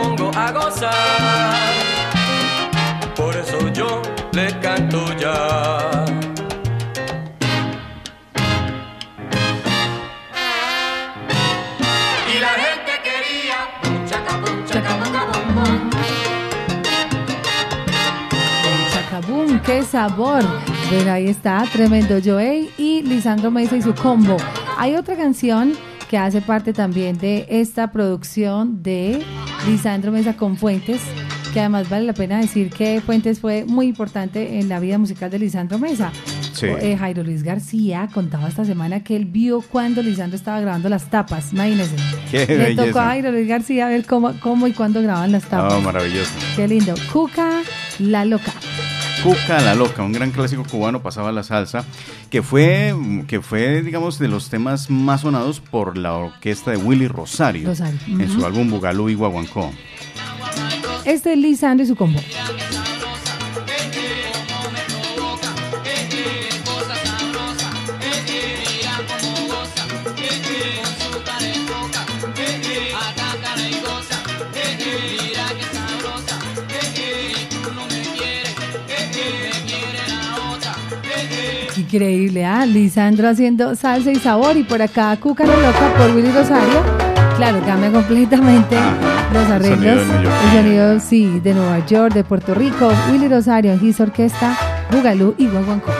pongo 0.08 0.32
a 0.36 0.52
gozar. 0.52 1.56
Por 3.16 3.36
eso 3.36 3.58
yo 3.74 4.02
le 4.32 4.48
canto 4.60 5.06
ya. 5.18 6.06
Y 12.34 12.40
la 12.40 12.54
gente 12.64 12.92
quería 13.08 13.58
un 13.90 14.06
chacabum, 14.06 14.66
chacabum, 14.66 15.14
chacabum, 15.14 15.90
chacabum. 18.94 19.60
¡Qué 19.62 19.84
sabor! 19.84 20.44
Pero 20.90 21.12
ahí 21.12 21.28
está, 21.28 21.66
tremendo 21.74 22.20
Joey 22.24 22.70
y 22.78 23.02
Lisandro 23.02 23.52
Mesa 23.52 23.76
y 23.76 23.82
su 23.82 23.94
combo. 23.94 24.38
Hay 24.78 24.96
otra 24.96 25.18
canción 25.18 25.74
que 26.10 26.18
hace 26.18 26.40
parte 26.40 26.72
también 26.72 27.18
de 27.18 27.46
esta 27.50 27.92
producción 27.92 28.82
de 28.82 29.26
Lisandro 29.68 30.14
Mesa 30.14 30.38
con 30.38 30.56
Fuentes, 30.56 31.02
que 31.54 31.60
además 31.60 31.90
vale 31.90 32.06
la 32.06 32.14
pena 32.14 32.40
decir 32.40 32.70
que 32.70 33.02
Fuentes 33.02 33.42
fue 33.42 33.66
muy 33.66 33.88
importante 33.88 34.60
en 34.60 34.70
la 34.70 34.80
vida 34.80 34.98
musical 34.98 35.30
de 35.30 35.40
Lisandro 35.40 35.78
Mesa. 35.78 36.12
Eh, 36.62 36.96
Jairo 36.98 37.24
Luis 37.24 37.44
García 37.44 38.08
contaba 38.14 38.48
esta 38.48 38.64
semana 38.64 39.04
que 39.04 39.16
él 39.16 39.26
vio 39.26 39.62
cuando 39.62 40.02
Lisandro 40.02 40.38
estaba 40.38 40.62
grabando 40.62 40.88
las 40.88 41.10
tapas, 41.10 41.52
imagínense. 41.52 41.96
Le 42.32 42.76
tocó 42.76 43.00
a 43.00 43.08
Jairo 43.08 43.32
Luis 43.32 43.48
García 43.48 43.88
ver 43.88 44.06
cómo, 44.06 44.34
cómo 44.40 44.68
y 44.68 44.72
cuándo 44.72 45.02
grababan 45.02 45.34
las 45.34 45.44
tapas. 45.44 45.74
Oh, 45.74 45.82
maravilloso. 45.82 46.32
Qué 46.56 46.68
lindo. 46.68 46.96
Cuca 47.12 47.62
la 48.00 48.24
loca. 48.24 48.54
Cuca 49.28 49.60
la 49.60 49.76
Loca, 49.76 50.04
un 50.04 50.14
gran 50.14 50.32
clásico 50.32 50.64
cubano 50.64 51.02
pasaba 51.02 51.34
la 51.34 51.44
salsa, 51.44 51.84
que 52.30 52.42
fue, 52.42 52.96
que 53.28 53.42
fue, 53.42 53.82
digamos, 53.82 54.20
de 54.20 54.30
los 54.30 54.50
temas 54.50 54.90
más 54.90 55.22
sonados 55.22 55.60
por 55.60 55.98
la 55.98 56.14
orquesta 56.14 56.72
de 56.72 56.78
Willy 56.78 57.10
Rosario, 57.10 57.70
en 58.08 58.32
su 58.32 58.46
álbum 58.46 58.70
Bugalú 58.70 59.10
y 59.10 59.16
Guaguancó. 59.16 59.74
Este 61.04 61.34
es 61.34 61.40
Lisandro 61.40 61.84
y 61.84 61.88
su 61.88 61.98
combo. 61.98 62.22
Increíble, 81.88 82.44
¿ah? 82.44 82.66
Lisandro 82.66 83.30
haciendo 83.30 83.74
salsa 83.74 84.12
y 84.12 84.18
sabor 84.18 84.58
y 84.58 84.64
por 84.64 84.82
acá 84.82 85.16
Cúcaro 85.16 85.54
Loca 85.54 85.94
por 85.98 86.14
Willy 86.14 86.32
Rosario. 86.32 86.84
Claro, 87.38 87.62
cambia 87.66 87.90
completamente 87.90 88.76
los 89.34 89.48
arreglos. 89.48 90.06
El 90.06 90.52
sonido, 90.52 91.00
sí, 91.00 91.40
de 91.40 91.54
Nueva 91.54 91.86
York, 91.86 92.14
de 92.14 92.26
Puerto 92.26 92.54
Rico. 92.54 92.92
Willy 93.10 93.30
Rosario 93.30 93.72
en 93.72 93.86
His 93.86 94.02
Orquesta, 94.02 94.58
Bugalú 94.92 95.34
y 95.38 95.48
Guaguancó. 95.48 95.94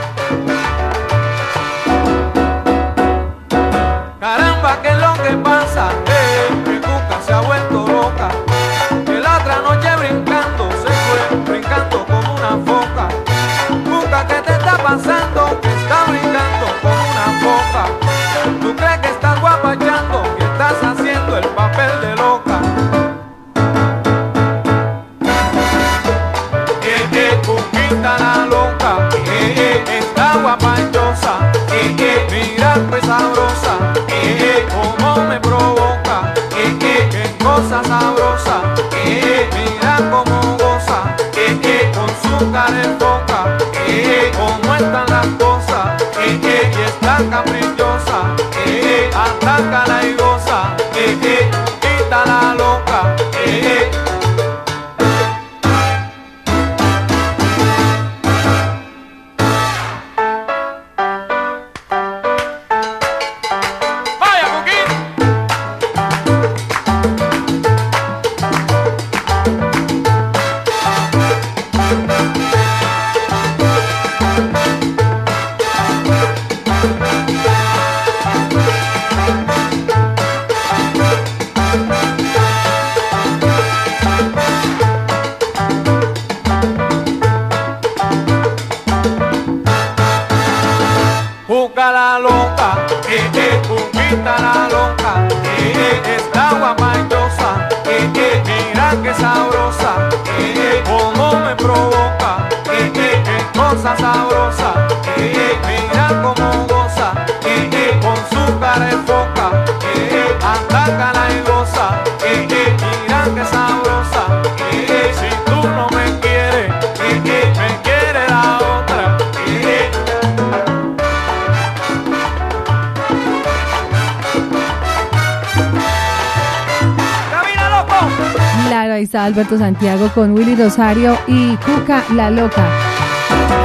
Alberto 129.28 129.58
Santiago 129.58 130.10
con 130.16 130.32
Willy 130.32 130.56
Rosario 130.56 131.18
y 131.28 131.58
Cuca 131.58 132.02
la 132.16 132.32
Loca. 132.32 132.66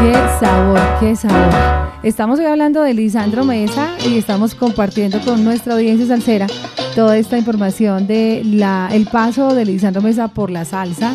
Qué 0.01 0.13
sabor, 0.41 0.81
qué 0.99 1.15
sabor. 1.15 1.89
Estamos 2.03 2.41
hoy 2.41 2.47
hablando 2.47 2.83
de 2.83 2.93
Lisandro 2.95 3.45
Mesa 3.45 3.91
y 4.05 4.19
estamos 4.19 4.57
compartiendo 4.57 5.21
con 5.21 5.45
nuestra 5.45 5.75
audiencia 5.75 6.09
salsera 6.09 6.49
toda 6.97 7.17
esta 7.17 7.39
información 7.39 8.09
de 8.09 8.41
el 8.41 9.07
paso 9.07 9.55
de 9.55 9.65
Lisandro 9.65 10.03
Mesa 10.03 10.27
por 10.27 10.51
la 10.51 10.65
salsa 10.65 11.15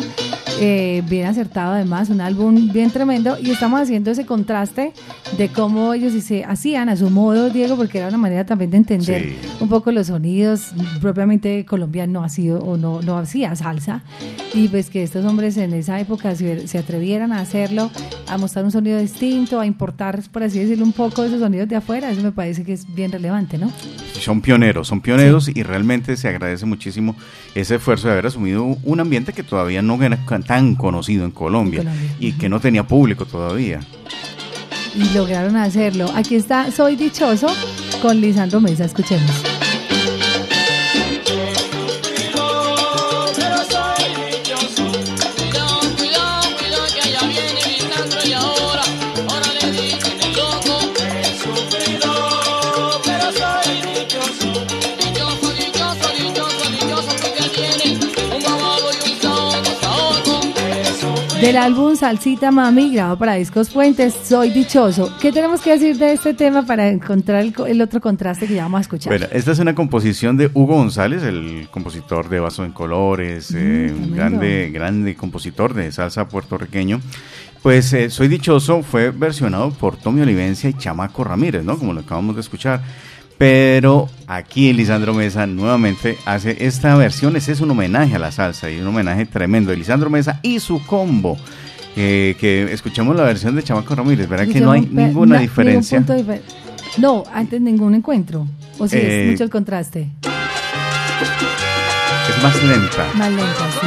eh, 0.60 1.02
bien 1.08 1.26
acertado 1.26 1.74
además, 1.74 2.10
un 2.10 2.20
álbum 2.20 2.72
bien 2.72 2.90
tremendo 2.90 3.36
y 3.40 3.50
estamos 3.50 3.80
haciendo 3.80 4.10
ese 4.10 4.26
contraste 4.26 4.92
de 5.36 5.48
cómo 5.48 5.94
ellos 5.94 6.12
se 6.24 6.44
hacían 6.44 6.88
a 6.88 6.96
su 6.96 7.10
modo, 7.10 7.50
Diego, 7.50 7.76
porque 7.76 7.98
era 7.98 8.08
una 8.08 8.18
manera 8.18 8.44
también 8.44 8.70
de 8.70 8.78
entender 8.78 9.36
un 9.60 9.68
poco 9.68 9.92
los 9.92 10.08
sonidos, 10.08 10.72
propiamente 11.00 11.64
Colombia 11.64 12.06
no 12.06 12.24
ha 12.24 12.28
sido 12.28 12.58
o 12.60 12.76
no, 12.76 13.00
no 13.02 13.18
hacía 13.18 13.54
salsa 13.54 14.02
y 14.52 14.68
pues 14.68 14.90
que 14.90 15.02
estos 15.02 15.24
hombres 15.24 15.56
en 15.56 15.72
esa 15.74 16.00
época 16.00 16.34
se, 16.34 16.66
se 16.66 16.78
atrevieran 16.78 17.32
a 17.32 17.40
hacerlo, 17.40 17.90
a 18.26 18.38
mostrar 18.38 18.64
un 18.64 18.72
sonido 18.72 18.98
distinto, 18.98 19.60
a 19.60 19.66
importar, 19.66 20.22
por 20.32 20.42
así 20.42 20.58
decirlo, 20.58 20.84
un 20.84 20.92
poco 20.92 21.22
esos 21.24 21.40
sonidos 21.40 21.68
de 21.68 21.76
afuera, 21.76 22.10
eso 22.10 22.22
me 22.22 22.32
parece 22.32 22.64
que 22.64 22.72
es 22.72 22.92
bien 22.94 23.12
relevante, 23.12 23.58
¿no? 23.58 23.70
Son 24.14 24.40
pioneros, 24.40 24.88
son 24.88 25.00
pioneros 25.00 25.48
y 25.48 25.62
realmente 25.62 26.16
se 26.16 26.28
agradece 26.28 26.66
muchísimo 26.66 27.14
ese 27.54 27.76
esfuerzo 27.76 28.08
de 28.08 28.14
haber 28.14 28.26
asumido 28.26 28.64
un 28.64 29.00
ambiente 29.00 29.32
que 29.32 29.42
todavía 29.42 29.80
no 29.82 29.98
era 30.02 30.18
tan 30.48 30.74
conocido 30.76 31.26
en 31.26 31.30
Colombia, 31.30 31.84
y 32.18 32.32
que 32.32 32.48
no 32.48 32.58
tenía 32.58 32.84
público 32.86 33.26
todavía. 33.26 33.80
Y 34.96 35.14
lograron 35.14 35.56
hacerlo. 35.56 36.10
Aquí 36.16 36.36
está 36.36 36.72
Soy 36.72 36.96
Dichoso 36.96 37.48
con 38.00 38.20
Lisandro 38.20 38.58
Mesa. 38.58 38.86
Escuchemos. 38.86 39.57
Del 61.40 61.56
álbum 61.56 61.94
Salsita 61.94 62.50
Mami, 62.50 62.92
grabado 62.92 63.16
para 63.16 63.34
Discos 63.34 63.70
Fuentes, 63.70 64.12
Soy 64.24 64.50
Dichoso. 64.50 65.16
¿Qué 65.20 65.30
tenemos 65.30 65.60
que 65.60 65.70
decir 65.70 65.96
de 65.96 66.12
este 66.12 66.34
tema 66.34 66.66
para 66.66 66.88
encontrar 66.88 67.44
el, 67.44 67.80
otro 67.80 68.00
contraste 68.00 68.48
que 68.48 68.54
ya 68.54 68.64
vamos 68.64 68.78
a 68.78 68.80
escuchar? 68.80 69.12
Bueno, 69.12 69.26
esta 69.30 69.52
es 69.52 69.60
una 69.60 69.72
composición 69.72 70.36
de 70.36 70.50
Hugo 70.52 70.74
González, 70.74 71.22
el 71.22 71.68
compositor 71.70 72.28
de 72.28 72.40
Vaso 72.40 72.64
en 72.64 72.72
Colores, 72.72 73.52
mm, 73.52 73.56
eh, 73.56 73.94
grande, 74.10 74.70
grande 74.72 75.14
compositor 75.14 75.74
de 75.74 75.92
salsa 75.92 76.26
puertorriqueño. 76.26 77.00
Pues 77.62 77.92
eh, 77.92 78.10
Soy 78.10 78.26
Dichoso 78.26 78.82
fue 78.82 79.12
versionado 79.12 79.70
por 79.70 79.96
Tommy 79.96 80.22
Olivencia 80.22 80.68
y 80.68 80.74
Chamaco 80.74 81.22
Ramírez, 81.22 81.64
¿no? 81.64 81.78
Como 81.78 81.92
lo 81.92 82.00
acabamos 82.00 82.34
de 82.34 82.40
escuchar. 82.40 82.82
Pero 83.38 84.08
aquí 84.26 84.72
Lisandro 84.72 85.14
Mesa 85.14 85.46
nuevamente 85.46 86.18
hace 86.26 86.66
esta 86.66 86.96
versión. 86.96 87.36
Ese 87.36 87.52
es 87.52 87.60
un 87.60 87.70
homenaje 87.70 88.16
a 88.16 88.18
la 88.18 88.32
salsa 88.32 88.68
y 88.68 88.80
un 88.80 88.88
homenaje 88.88 89.26
tremendo 89.26 89.72
Lisandro 89.72 90.10
Mesa 90.10 90.40
y 90.42 90.58
su 90.58 90.84
combo. 90.84 91.38
Eh, 91.96 92.36
que 92.38 92.72
escuchemos 92.72 93.16
la 93.16 93.24
versión 93.24 93.56
de 93.56 93.62
Chamaco 93.62 93.94
Ramírez, 93.94 94.28
¿verdad 94.28 94.46
que 94.46 94.60
no 94.60 94.70
hay 94.70 94.82
ninguna 94.82 95.38
diferencia? 95.38 96.04
no, 96.98 97.24
antes 97.32 97.60
ningún 97.60 97.94
encuentro. 97.94 98.46
O 98.78 98.86
si 98.86 98.96
es 98.96 99.04
eh, 99.04 99.28
mucho 99.30 99.44
el 99.44 99.50
contraste. 99.50 100.08
Es 102.28 102.42
más 102.42 102.62
lenta. 102.62 103.06
Más 103.14 103.30
lenta, 103.30 103.70
sí. 103.80 103.86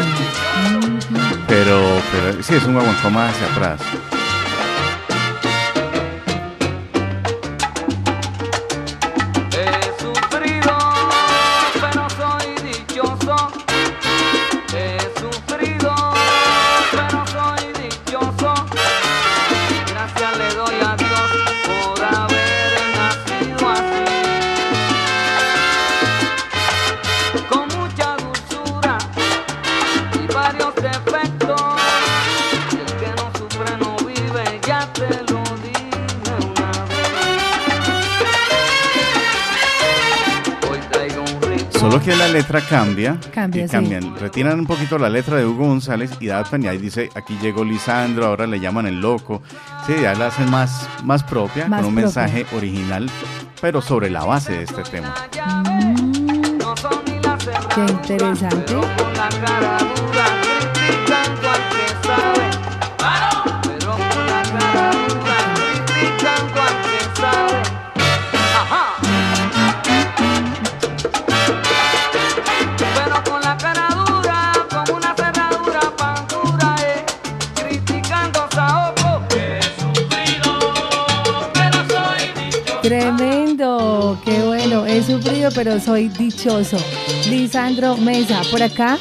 Pero, 1.48 2.02
pero 2.12 2.44
sí, 2.44 2.56
es 2.56 2.64
un 2.66 2.74
guaguancó 2.74 3.10
más 3.10 3.34
hacia 3.34 3.48
atrás. 3.48 3.82
Solo 41.82 42.00
que 42.00 42.16
la 42.16 42.28
letra 42.28 42.62
cambia. 42.62 43.20
Cambia, 43.34 43.68
cambian. 43.68 44.16
Retiran 44.16 44.60
un 44.60 44.68
poquito 44.68 45.00
la 45.00 45.10
letra 45.10 45.38
de 45.38 45.48
Hugo 45.48 45.66
González 45.66 46.12
y 46.20 46.30
adaptan 46.30 46.64
y 46.64 46.68
ahí 46.68 46.78
dice, 46.78 47.10
aquí 47.16 47.36
llegó 47.42 47.64
Lisandro, 47.66 48.28
ahora 48.28 48.46
le 48.46 48.60
llaman 48.60 48.86
el 48.86 49.02
loco. 49.02 49.42
Sí, 49.88 49.96
ya 50.00 50.14
la 50.14 50.28
hacen 50.28 50.52
más, 50.52 50.88
más 51.04 51.24
propia, 51.24 51.66
con 51.66 51.86
un 51.86 51.96
mensaje 51.96 52.46
original, 52.56 53.10
pero 53.60 53.82
sobre 53.82 54.12
la 54.12 54.24
base 54.24 54.52
de 54.54 54.64
este 54.66 54.84
tema. 54.84 55.16
Mm, 55.66 56.60
qué 57.74 57.92
interesante. 57.92 58.76
Bueno. 84.72 84.86
He 84.86 85.04
sufrido, 85.04 85.50
pero 85.54 85.80
soy 85.80 86.08
dichoso. 86.10 86.78
Lisandro 87.30 87.98
Mesa, 87.98 88.42
por 88.50 88.64
acá 88.64 88.98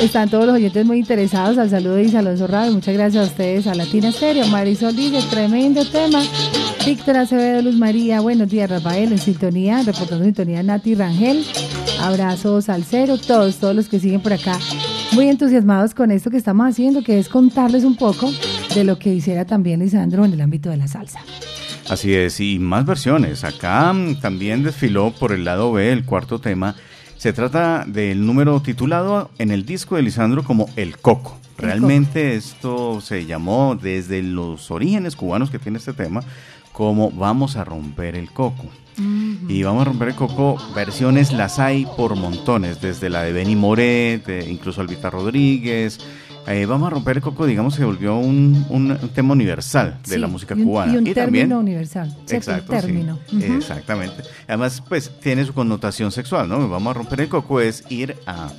están 0.00 0.30
todos 0.30 0.46
los 0.46 0.54
oyentes 0.54 0.84
muy 0.86 0.98
interesados. 0.98 1.58
Al 1.58 1.70
saludo 1.70 1.96
de 1.96 2.16
Alonso 2.16 2.46
Radio. 2.46 2.72
Muchas 2.72 2.94
gracias 2.94 3.24
a 3.24 3.28
ustedes, 3.28 3.66
a 3.66 3.74
Latina 3.74 4.12
Stereo. 4.12 4.46
Marisol 4.46 4.96
dice, 4.96 5.20
tremendo 5.28 5.84
tema. 5.84 6.22
Víctor 6.86 7.18
Acevedo, 7.18 7.62
Luz 7.62 7.76
María, 7.76 8.20
buenos 8.20 8.48
días, 8.48 8.70
Rafael, 8.70 9.12
en 9.12 9.18
sintonía, 9.18 9.82
reportando 9.82 10.24
sintonía 10.24 10.62
Nati 10.62 10.94
Rangel. 10.94 11.44
Abrazos 12.00 12.70
al 12.70 12.84
cero, 12.84 13.16
todos, 13.18 13.56
todos 13.56 13.76
los 13.76 13.88
que 13.88 14.00
siguen 14.00 14.22
por 14.22 14.32
acá. 14.32 14.58
Muy 15.12 15.28
entusiasmados 15.28 15.94
con 15.94 16.10
esto 16.10 16.30
que 16.30 16.38
estamos 16.38 16.66
haciendo, 16.66 17.02
que 17.02 17.18
es 17.18 17.28
contarles 17.28 17.84
un 17.84 17.96
poco 17.96 18.30
de 18.74 18.84
lo 18.84 18.98
que 18.98 19.12
hiciera 19.12 19.44
también 19.44 19.80
Lisandro 19.80 20.24
en 20.24 20.32
el 20.32 20.40
ámbito 20.40 20.70
de 20.70 20.78
la 20.78 20.86
salsa. 20.86 21.20
Así 21.90 22.14
es, 22.14 22.38
y 22.38 22.60
más 22.60 22.86
versiones. 22.86 23.42
Acá 23.42 23.92
mm, 23.92 24.20
también 24.20 24.62
desfiló 24.62 25.10
por 25.10 25.32
el 25.32 25.44
lado 25.44 25.72
B 25.72 25.90
el 25.90 26.04
cuarto 26.04 26.38
tema. 26.38 26.76
Se 27.16 27.32
trata 27.32 27.84
del 27.84 28.24
número 28.24 28.62
titulado 28.62 29.32
en 29.38 29.50
el 29.50 29.66
disco 29.66 29.96
de 29.96 30.02
Lisandro 30.02 30.44
como 30.44 30.70
El 30.76 30.98
Coco. 30.98 31.36
Realmente 31.58 32.36
esto 32.36 33.00
se 33.00 33.26
llamó 33.26 33.74
desde 33.74 34.22
los 34.22 34.70
orígenes 34.70 35.16
cubanos 35.16 35.50
que 35.50 35.58
tiene 35.58 35.78
este 35.78 35.92
tema 35.92 36.22
como 36.72 37.10
Vamos 37.10 37.56
a 37.56 37.64
romper 37.64 38.14
el 38.14 38.30
coco. 38.30 38.66
Y 39.48 39.62
Vamos 39.64 39.82
a 39.82 39.84
romper 39.86 40.08
el 40.08 40.14
coco, 40.14 40.58
versiones 40.74 41.32
las 41.32 41.58
hay 41.58 41.86
por 41.96 42.14
montones, 42.14 42.80
desde 42.80 43.10
la 43.10 43.22
de 43.22 43.32
Benny 43.32 43.56
Moret, 43.56 44.28
incluso 44.48 44.80
Albita 44.80 45.10
Rodríguez, 45.10 45.98
eh, 46.46 46.66
vamos 46.66 46.86
a 46.86 46.90
romper 46.90 47.18
el 47.18 47.22
coco, 47.22 47.46
digamos, 47.46 47.74
se 47.74 47.84
volvió 47.84 48.16
un, 48.16 48.98
tema 49.14 49.32
universal 49.32 49.98
de 50.06 50.18
la 50.18 50.26
música 50.26 50.54
cubana. 50.54 50.92
Y 50.92 50.96
un 50.96 51.12
término 51.12 51.58
universal. 51.58 52.16
Exacto, 52.28 52.72
término. 52.72 53.18
exactamente. 53.40 54.22
Además, 54.48 54.82
pues 54.88 55.10
tiene 55.20 55.44
su 55.44 55.52
connotación 55.52 56.12
sexual, 56.12 56.48
¿no? 56.48 56.68
Vamos 56.68 56.90
a 56.90 56.94
romper 56.94 57.20
el 57.22 57.28
coco 57.28 57.60
es 57.60 57.84
ir 57.90 58.16
a, 58.26 58.50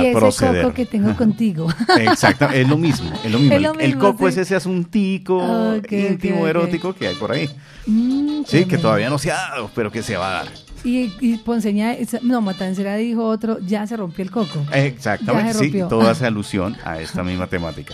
y 0.00 0.06
ese 0.06 0.46
coco 0.46 0.74
que 0.74 0.86
tengo 0.86 1.14
contigo. 1.16 1.68
Exacto, 1.98 2.48
es 2.48 2.68
lo 2.68 2.76
mismo. 2.76 3.10
Es 3.24 3.30
lo 3.30 3.38
mismo. 3.38 3.74
el, 3.78 3.98
coco 3.98 4.28
es 4.28 4.36
ese 4.36 4.56
asuntico 4.56 5.76
íntimo, 5.90 6.46
erótico 6.46 6.94
que 6.94 7.08
hay 7.08 7.14
por 7.14 7.32
ahí. 7.32 7.48
Mm, 7.86 8.42
sí, 8.46 8.64
que 8.64 8.78
todavía 8.78 9.08
no 9.08 9.18
se 9.18 9.30
ha 9.30 9.36
dado, 9.36 9.70
pero 9.74 9.90
que 9.90 10.02
se 10.02 10.16
va 10.16 10.28
a 10.28 10.44
dar. 10.44 10.65
Y, 10.86 11.12
y 11.20 11.36
Ponceña, 11.38 11.96
no, 12.22 12.40
Matancera 12.40 12.94
dijo 12.94 13.26
otro, 13.26 13.58
ya 13.58 13.84
se 13.88 13.96
rompió 13.96 14.22
el 14.22 14.30
coco. 14.30 14.64
Exactamente, 14.72 15.54
sí, 15.54 15.72
todo 15.88 16.08
hace 16.08 16.26
alusión 16.26 16.76
a 16.84 17.00
esta 17.00 17.24
misma 17.24 17.48
temática. 17.48 17.92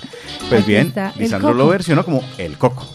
Pues 0.51 0.67
bien, 0.67 0.93
Lisandro 1.17 1.55
lo 1.55 1.69
versionó 1.69 2.05
como 2.05 2.23
el 2.37 2.59
coco. 2.59 2.87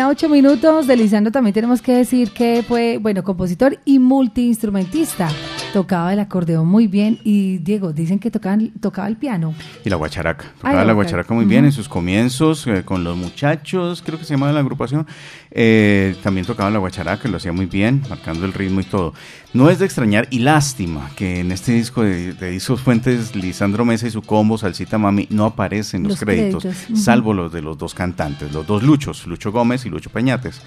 8 0.00 0.28
minutos. 0.28 0.86
De 0.86 0.96
Lisandro 0.96 1.32
también 1.32 1.54
tenemos 1.54 1.80
que 1.80 1.92
decir 1.92 2.32
que 2.32 2.64
fue, 2.66 2.98
bueno, 2.98 3.22
compositor 3.22 3.78
y 3.84 3.98
multiinstrumentista. 3.98 5.28
Tocaba 5.74 6.12
el 6.12 6.20
acordeón 6.20 6.68
muy 6.68 6.86
bien 6.86 7.18
y 7.24 7.58
Diego, 7.58 7.92
dicen 7.92 8.20
que 8.20 8.30
tocaban, 8.30 8.70
tocaba 8.80 9.08
el 9.08 9.16
piano. 9.16 9.56
Y 9.84 9.90
la 9.90 9.96
guacharaca. 9.96 10.44
Tocaba 10.58 10.84
la 10.84 10.92
guacharaca 10.92 11.34
muy 11.34 11.46
bien 11.46 11.64
en 11.64 11.72
sus 11.72 11.88
comienzos 11.88 12.64
eh, 12.68 12.84
con 12.84 13.02
los 13.02 13.16
muchachos, 13.16 14.00
creo 14.00 14.16
que 14.16 14.24
se 14.24 14.34
llamaba 14.34 14.52
la 14.52 14.60
agrupación. 14.60 15.04
Eh, 15.50 16.14
también 16.22 16.46
tocaba 16.46 16.70
la 16.70 16.78
guacharaca, 16.78 17.28
lo 17.28 17.38
hacía 17.38 17.52
muy 17.52 17.66
bien, 17.66 18.02
marcando 18.08 18.46
el 18.46 18.52
ritmo 18.52 18.82
y 18.82 18.84
todo. 18.84 19.14
No 19.52 19.68
es 19.68 19.80
de 19.80 19.84
extrañar 19.84 20.28
y 20.30 20.40
lástima 20.40 21.10
que 21.16 21.40
en 21.40 21.50
este 21.50 21.72
disco 21.72 22.02
de, 22.02 22.32
discos 22.50 22.80
fuentes 22.80 23.34
Lisandro 23.34 23.84
Mesa 23.84 24.06
y 24.06 24.10
su 24.10 24.22
combo 24.22 24.58
Salsita 24.58 24.98
Mami 24.98 25.26
no 25.30 25.44
aparecen 25.44 26.04
los, 26.04 26.20
créditos, 26.20 26.66
salvo 26.94 27.34
los 27.34 27.52
de 27.52 27.62
los 27.62 27.78
dos 27.78 27.94
cantantes, 27.94 28.52
los 28.52 28.66
dos 28.66 28.82
Luchos, 28.84 29.26
Lucho 29.26 29.50
Gómez 29.50 29.86
y 29.86 29.90
Lucho 29.90 30.10
Peñates. 30.10 30.60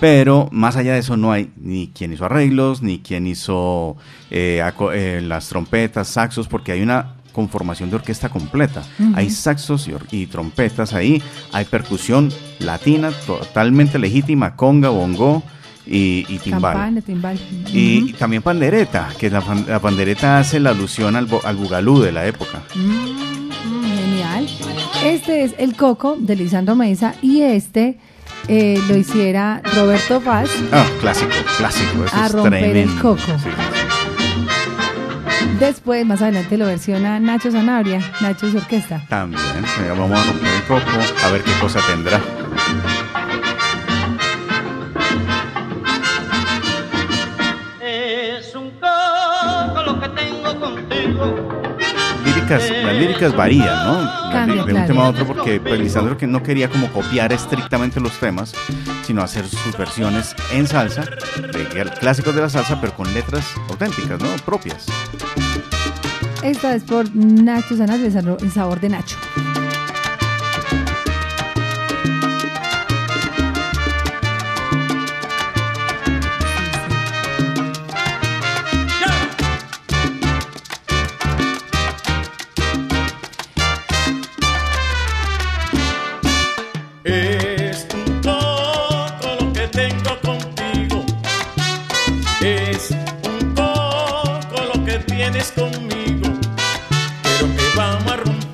Pero 0.00 0.48
más 0.52 0.76
allá 0.76 0.92
de 0.92 0.98
eso 0.98 1.16
no 1.16 1.32
hay 1.32 1.50
ni 1.56 1.88
quien 1.88 2.12
hizo 2.12 2.26
arreglos, 2.26 2.82
ni 2.82 2.98
quien 2.98 3.26
hizo 3.26 3.96
eh, 4.30 4.45
eh, 4.92 5.20
las 5.22 5.48
trompetas, 5.48 6.08
saxos, 6.08 6.48
porque 6.48 6.72
hay 6.72 6.82
una 6.82 7.14
conformación 7.32 7.90
de 7.90 7.96
orquesta 7.96 8.30
completa. 8.30 8.82
Hay 9.14 9.28
saxos 9.28 9.88
y, 10.10 10.26
trompetas 10.26 10.94
ahí, 10.94 11.22
hay 11.52 11.66
percusión 11.66 12.32
latina 12.60 13.10
totalmente 13.26 13.98
legítima, 13.98 14.56
conga, 14.56 14.88
bongo, 14.88 15.42
y, 15.86 16.22
timbal. 16.38 17.02
Y, 17.72 18.14
también 18.14 18.42
pandereta, 18.42 19.08
que 19.18 19.30
la, 19.30 19.42
pandereta 19.80 20.38
hace 20.38 20.58
la 20.60 20.70
alusión 20.70 21.14
al, 21.14 21.28
al 21.44 21.56
bugalú 21.56 22.00
de 22.00 22.12
la 22.12 22.26
época. 22.26 22.62
Mm, 22.74 22.80
mm, 22.80 23.84
genial. 23.84 24.48
Este 25.04 25.44
es 25.44 25.54
el 25.58 25.76
Coco 25.76 26.16
de 26.18 26.36
Lisandro 26.36 26.74
Mesa 26.74 27.14
y 27.20 27.42
este 27.42 27.98
eh, 28.48 28.80
lo 28.88 28.96
hiciera 28.96 29.60
Roberto 29.74 30.20
Paz. 30.20 30.50
Ah, 30.72 30.86
clásico, 31.00 31.32
clásico. 31.58 32.04
Eso 32.04 32.16
a 32.16 32.26
es 32.26 32.32
romper 32.32 32.76
el 32.76 32.94
coco. 32.98 33.18
Sí. 33.18 33.50
Después, 35.58 36.04
más 36.06 36.20
adelante, 36.22 36.56
lo 36.56 36.66
versiona 36.66 37.18
Nacho 37.18 37.50
Sanabria, 37.50 38.00
Nacho 38.20 38.50
su 38.50 38.58
orquesta. 38.58 39.02
También, 39.08 39.42
vamos 39.96 40.20
a 40.20 40.24
romper 40.24 40.52
el 40.52 40.62
coco, 40.62 40.90
a 41.24 41.30
ver 41.30 41.42
qué 41.42 41.52
cosa 41.60 41.80
tendrá. 41.86 42.20
Líricas, 52.48 52.70
las 52.84 52.94
líricas 52.94 53.36
varían, 53.36 53.84
¿no? 53.86 54.30
Cambia, 54.30 54.64
de 54.64 54.72
un 54.74 54.86
tema 54.86 55.06
a 55.06 55.08
otro, 55.10 55.26
porque 55.26 55.60
pues, 55.60 55.80
Lisandro 55.80 56.16
que 56.16 56.26
no 56.26 56.42
quería 56.42 56.68
como 56.68 56.92
copiar 56.92 57.32
estrictamente 57.32 57.98
los 58.00 58.12
temas, 58.20 58.52
sino 59.04 59.22
hacer 59.22 59.46
sus 59.48 59.76
versiones 59.76 60.34
en 60.52 60.66
salsa, 60.66 61.02
de 61.02 61.90
clásicos 62.00 62.34
de 62.34 62.42
la 62.42 62.48
salsa, 62.48 62.80
pero 62.80 62.94
con 62.94 63.12
letras 63.14 63.44
auténticas, 63.68 64.20
¿no? 64.20 64.28
Propias. 64.44 64.86
Esta 66.42 66.74
es 66.74 66.84
por 66.84 67.06
Nacho 67.16 67.74
sabor- 67.76 68.38
el 68.42 68.52
sabor 68.52 68.80
de 68.80 68.88
Nacho. 68.90 69.16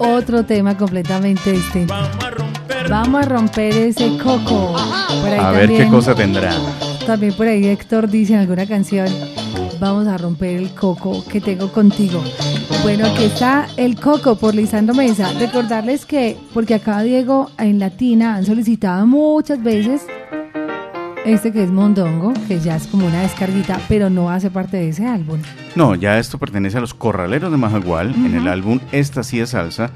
Otro 0.05 0.45
tema 0.45 0.77
completamente 0.77 1.53
distinto. 1.53 1.95
vamos 1.95 2.25
a 2.25 2.31
romper. 2.31 2.89
Vamos 2.89 3.25
a 3.25 3.29
romper 3.29 3.77
ese 3.77 4.19
coco. 4.19 4.75
Por 5.21 5.31
ahí 5.31 5.39
A 5.39 5.51
ver 5.53 5.69
qué 5.71 5.89
cosa 5.89 6.15
tendrá. 6.15 6.53
También 7.07 7.33
por 7.35 7.47
ahí 7.47 7.67
Héctor 7.67 8.09
dice 8.09 8.35
en 8.35 8.41
alguna 8.41 8.67
canción, 8.67 9.07
vamos 9.79 10.09
a 10.09 10.19
romper 10.19 10.57
el 10.57 10.75
coco 10.75 11.25
que 11.25 11.41
tengo 11.41 11.71
contigo. 11.73 12.23
Bueno, 12.83 13.07
aquí 13.07 13.25
está 13.25 13.69
el 13.77 13.95
coco 13.95 14.35
por 14.35 14.57
Lisandro 14.57 14.95
Mesa. 14.95 15.33
Recordarles 15.39 16.05
que, 16.05 16.37
porque 16.53 16.75
acá 16.75 17.01
Diego 17.03 17.51
en 17.59 17.79
Latina 17.79 18.35
han 18.35 18.45
solicitado 18.45 19.07
muchas 19.07 19.63
veces 19.63 20.03
este 21.25 21.53
que 21.53 21.63
es 21.63 21.71
Mondongo, 21.71 22.33
que 22.49 22.61
ya 22.61 22.77
es 22.77 22.87
como 22.87 23.07
una 23.07 23.23
descarguita, 23.23 23.81
pero 23.89 24.11
no 24.11 24.31
hace 24.31 24.51
parte 24.51 24.77
de 24.77 24.89
ese 24.89 25.07
álbum. 25.07 25.41
No, 25.75 25.95
ya 25.95 26.19
esto 26.19 26.39
pertenece 26.39 26.79
a 26.79 26.81
los 26.81 26.95
Corraleros 26.95 27.51
de 27.51 27.57
Majagual, 27.57 28.15
en 28.15 28.35
el 28.35 28.49
álbum 28.49 28.81
Esta 28.93 29.23
sí 29.23 29.41
es 29.41 29.51
salsa, 29.51 29.91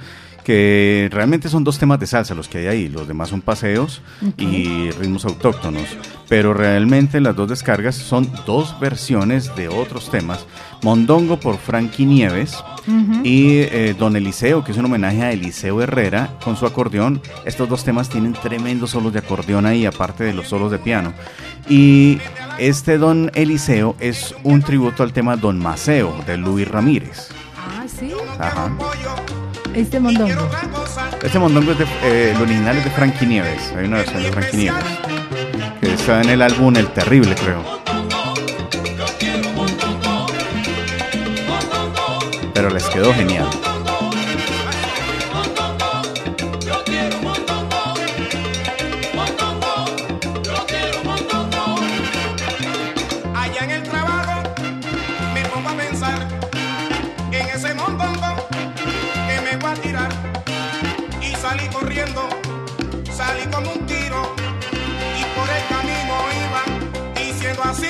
que 0.46 1.08
realmente 1.10 1.48
son 1.48 1.64
dos 1.64 1.76
temas 1.76 1.98
de 1.98 2.06
salsa 2.06 2.32
los 2.32 2.46
que 2.46 2.58
hay 2.58 2.66
ahí, 2.68 2.88
los 2.88 3.08
demás 3.08 3.30
son 3.30 3.40
paseos 3.40 4.00
y 4.38 4.92
ritmos 4.92 5.24
autóctonos, 5.24 5.88
pero 6.28 6.54
realmente 6.54 7.20
las 7.20 7.34
dos 7.34 7.48
descargas 7.48 7.96
son 7.96 8.30
dos 8.46 8.78
versiones 8.78 9.56
de 9.56 9.66
otros 9.66 10.08
temas, 10.08 10.46
Mondongo 10.84 11.40
por 11.40 11.58
Frankie 11.58 12.06
Nieves 12.06 12.62
y 13.24 13.58
eh, 13.58 13.96
Don 13.98 14.14
Eliseo, 14.14 14.62
que 14.62 14.70
es 14.70 14.78
un 14.78 14.84
homenaje 14.84 15.20
a 15.24 15.32
Eliseo 15.32 15.82
Herrera 15.82 16.38
con 16.44 16.56
su 16.56 16.64
acordeón, 16.64 17.20
estos 17.44 17.68
dos 17.68 17.82
temas 17.82 18.08
tienen 18.08 18.34
tremendos 18.34 18.90
solos 18.90 19.12
de 19.12 19.18
acordeón 19.18 19.66
ahí, 19.66 19.84
aparte 19.84 20.22
de 20.22 20.32
los 20.32 20.46
solos 20.46 20.70
de 20.70 20.78
piano. 20.78 21.12
Y 21.68 22.20
este 22.60 22.98
Don 22.98 23.32
Eliseo 23.34 23.96
es 23.98 24.32
un 24.44 24.62
tributo 24.62 25.02
al 25.02 25.12
tema 25.12 25.36
Don 25.36 25.58
Maceo 25.58 26.22
de 26.24 26.36
Luis 26.36 26.68
Ramírez. 26.68 27.30
Ah, 27.56 27.84
sí. 27.88 28.12
Ajá. 28.38 28.70
Este 29.76 30.00
Mondongo. 30.00 30.48
Este 31.22 31.38
mondongo 31.38 31.72
es 31.72 31.78
de, 31.78 31.84
eh, 32.02 32.32
el 32.34 32.40
original 32.40 32.78
es 32.78 32.84
de 32.84 32.90
Frankie 32.92 33.26
Nieves. 33.26 33.74
Hay 33.76 33.84
una 33.84 33.98
versión 33.98 34.22
de 34.22 34.32
Frankie 34.32 34.56
Nieves. 34.56 34.84
Que 35.82 35.92
está 35.92 36.22
en 36.22 36.30
el 36.30 36.40
álbum 36.40 36.74
El 36.76 36.88
Terrible, 36.88 37.34
creo. 37.34 37.62
Pero 42.54 42.70
les 42.70 42.84
quedó 42.86 43.12
genial. 43.12 43.46
Así. 67.64 67.86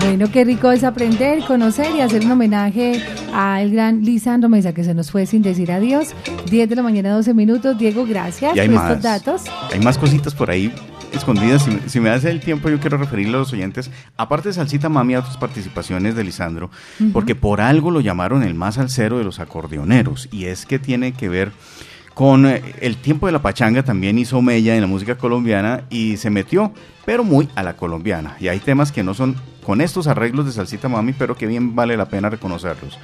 Bueno, 0.00 0.26
qué 0.30 0.44
rico 0.44 0.70
es 0.70 0.84
aprender, 0.84 1.44
conocer 1.46 1.86
y 1.96 2.00
hacer 2.00 2.24
un 2.24 2.32
homenaje 2.32 3.02
al 3.32 3.70
gran 3.70 4.02
Lisandro 4.04 4.48
Mesa 4.48 4.74
que 4.74 4.84
se 4.84 4.94
nos 4.94 5.10
fue 5.10 5.26
sin 5.26 5.42
decir 5.42 5.70
adiós. 5.72 6.08
10 6.50 6.68
de 6.68 6.76
la 6.76 6.82
mañana, 6.82 7.10
12 7.14 7.32
minutos. 7.34 7.78
Diego, 7.78 8.04
gracias 8.04 8.54
Y 8.56 8.60
hay 8.60 8.68
por 8.68 8.76
más. 8.76 8.90
estos 8.90 9.02
datos. 9.02 9.42
Hay 9.72 9.80
más 9.80 9.96
cositas 9.98 10.34
por 10.34 10.50
ahí 10.50 10.72
escondidas. 11.12 11.62
Si, 11.62 11.70
me- 11.70 11.88
si 11.88 12.00
me 12.00 12.08
das 12.10 12.24
el 12.24 12.40
tiempo, 12.40 12.68
yo 12.68 12.78
quiero 12.80 12.98
referirle 12.98 13.36
a 13.36 13.40
los 13.40 13.52
oyentes, 13.52 13.90
aparte 14.16 14.48
de 14.50 14.54
Salsita 14.54 14.88
Mami, 14.88 15.14
a 15.14 15.20
otras 15.20 15.36
participaciones 15.38 16.14
de 16.14 16.24
Lisandro, 16.24 16.70
porque 17.12 17.34
por 17.34 17.60
algo 17.60 17.90
lo 17.90 18.00
llamaron 18.00 18.42
el 18.42 18.54
más 18.54 18.74
salsero 18.74 19.18
de 19.18 19.24
los 19.24 19.38
acordeoneros. 19.40 20.28
Y 20.32 20.44
es 20.46 20.66
que 20.66 20.78
tiene 20.78 21.12
que 21.12 21.28
ver 21.30 21.52
con 22.14 22.46
eh, 22.46 22.62
el 22.80 22.96
tiempo 22.96 23.26
de 23.26 23.32
la 23.32 23.42
pachanga, 23.42 23.82
también 23.82 24.18
hizo 24.18 24.40
mella 24.42 24.74
en 24.74 24.80
la 24.80 24.86
música 24.86 25.16
colombiana 25.16 25.84
y 25.90 26.16
se 26.16 26.30
metió, 26.30 26.72
pero 27.04 27.24
muy 27.24 27.48
a 27.54 27.62
la 27.62 27.76
colombiana. 27.76 28.36
Y 28.40 28.48
hay 28.48 28.58
temas 28.58 28.92
que 28.92 29.02
no 29.02 29.14
son 29.14 29.36
con 29.64 29.80
estos 29.80 30.06
arreglos 30.06 30.46
de 30.46 30.52
Salsita 30.52 30.88
Mami, 30.88 31.12
pero 31.12 31.36
que 31.36 31.46
bien 31.46 31.74
vale 31.74 31.96
la 31.96 32.06
pena 32.06 32.30
reconocerlos. 32.30 32.98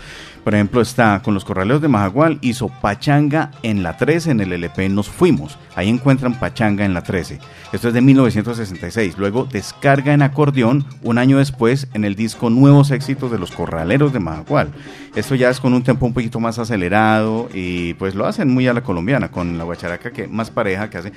Por 0.45 0.55
ejemplo, 0.55 0.81
está 0.81 1.21
con 1.23 1.35
los 1.35 1.45
corraleros 1.45 1.83
de 1.83 1.89
Majagual, 1.89 2.39
hizo 2.41 2.69
Pachanga 2.69 3.51
en 3.63 3.83
la 3.83 3.97
13 3.97 4.33
en 4.33 4.41
el 4.41 4.53
LP 4.53 4.89
Nos 4.89 5.09
Fuimos. 5.09 5.59
Ahí 5.75 5.89
encuentran 5.89 6.39
Pachanga 6.39 6.85
en 6.85 6.95
la 6.95 7.03
13. 7.03 7.39
Esto 7.73 7.89
es 7.89 7.95
de 7.95 8.01
1966. 8.01 9.17
Luego 9.19 9.45
descarga 9.45 10.13
en 10.13 10.23
acordeón 10.23 10.85
un 11.03 11.19
año 11.19 11.39
después 11.39 11.89
en 11.95 12.05
el 12.05 12.15
disco 12.15 12.51
Nuevos 12.51 12.91
Éxitos 12.91 13.31
de 13.31 13.39
los 13.39 13.51
Corraleros 13.51 14.13
de 14.13 14.21
Majagual. 14.21 14.73
Esto 15.15 15.35
ya 15.35 15.51
es 15.51 15.61
con 15.61 15.75
un 15.75 15.83
tempo 15.83 16.07
un 16.07 16.15
poquito 16.15 16.41
más 16.41 16.59
acelerado 16.59 17.49
y 17.53 17.95
pues 17.95 18.15
lo 18.15 18.27
hacen 18.27 18.49
muy 18.49 18.67
a 18.69 18.73
la 18.73 18.83
colombiana, 18.83 19.31
con 19.31 19.59
la 19.59 19.65
guacharaca 19.65 20.11
que 20.13 20.27
más 20.27 20.51
pareja 20.51 20.91
que 20.91 20.99
hace. 20.99 21.13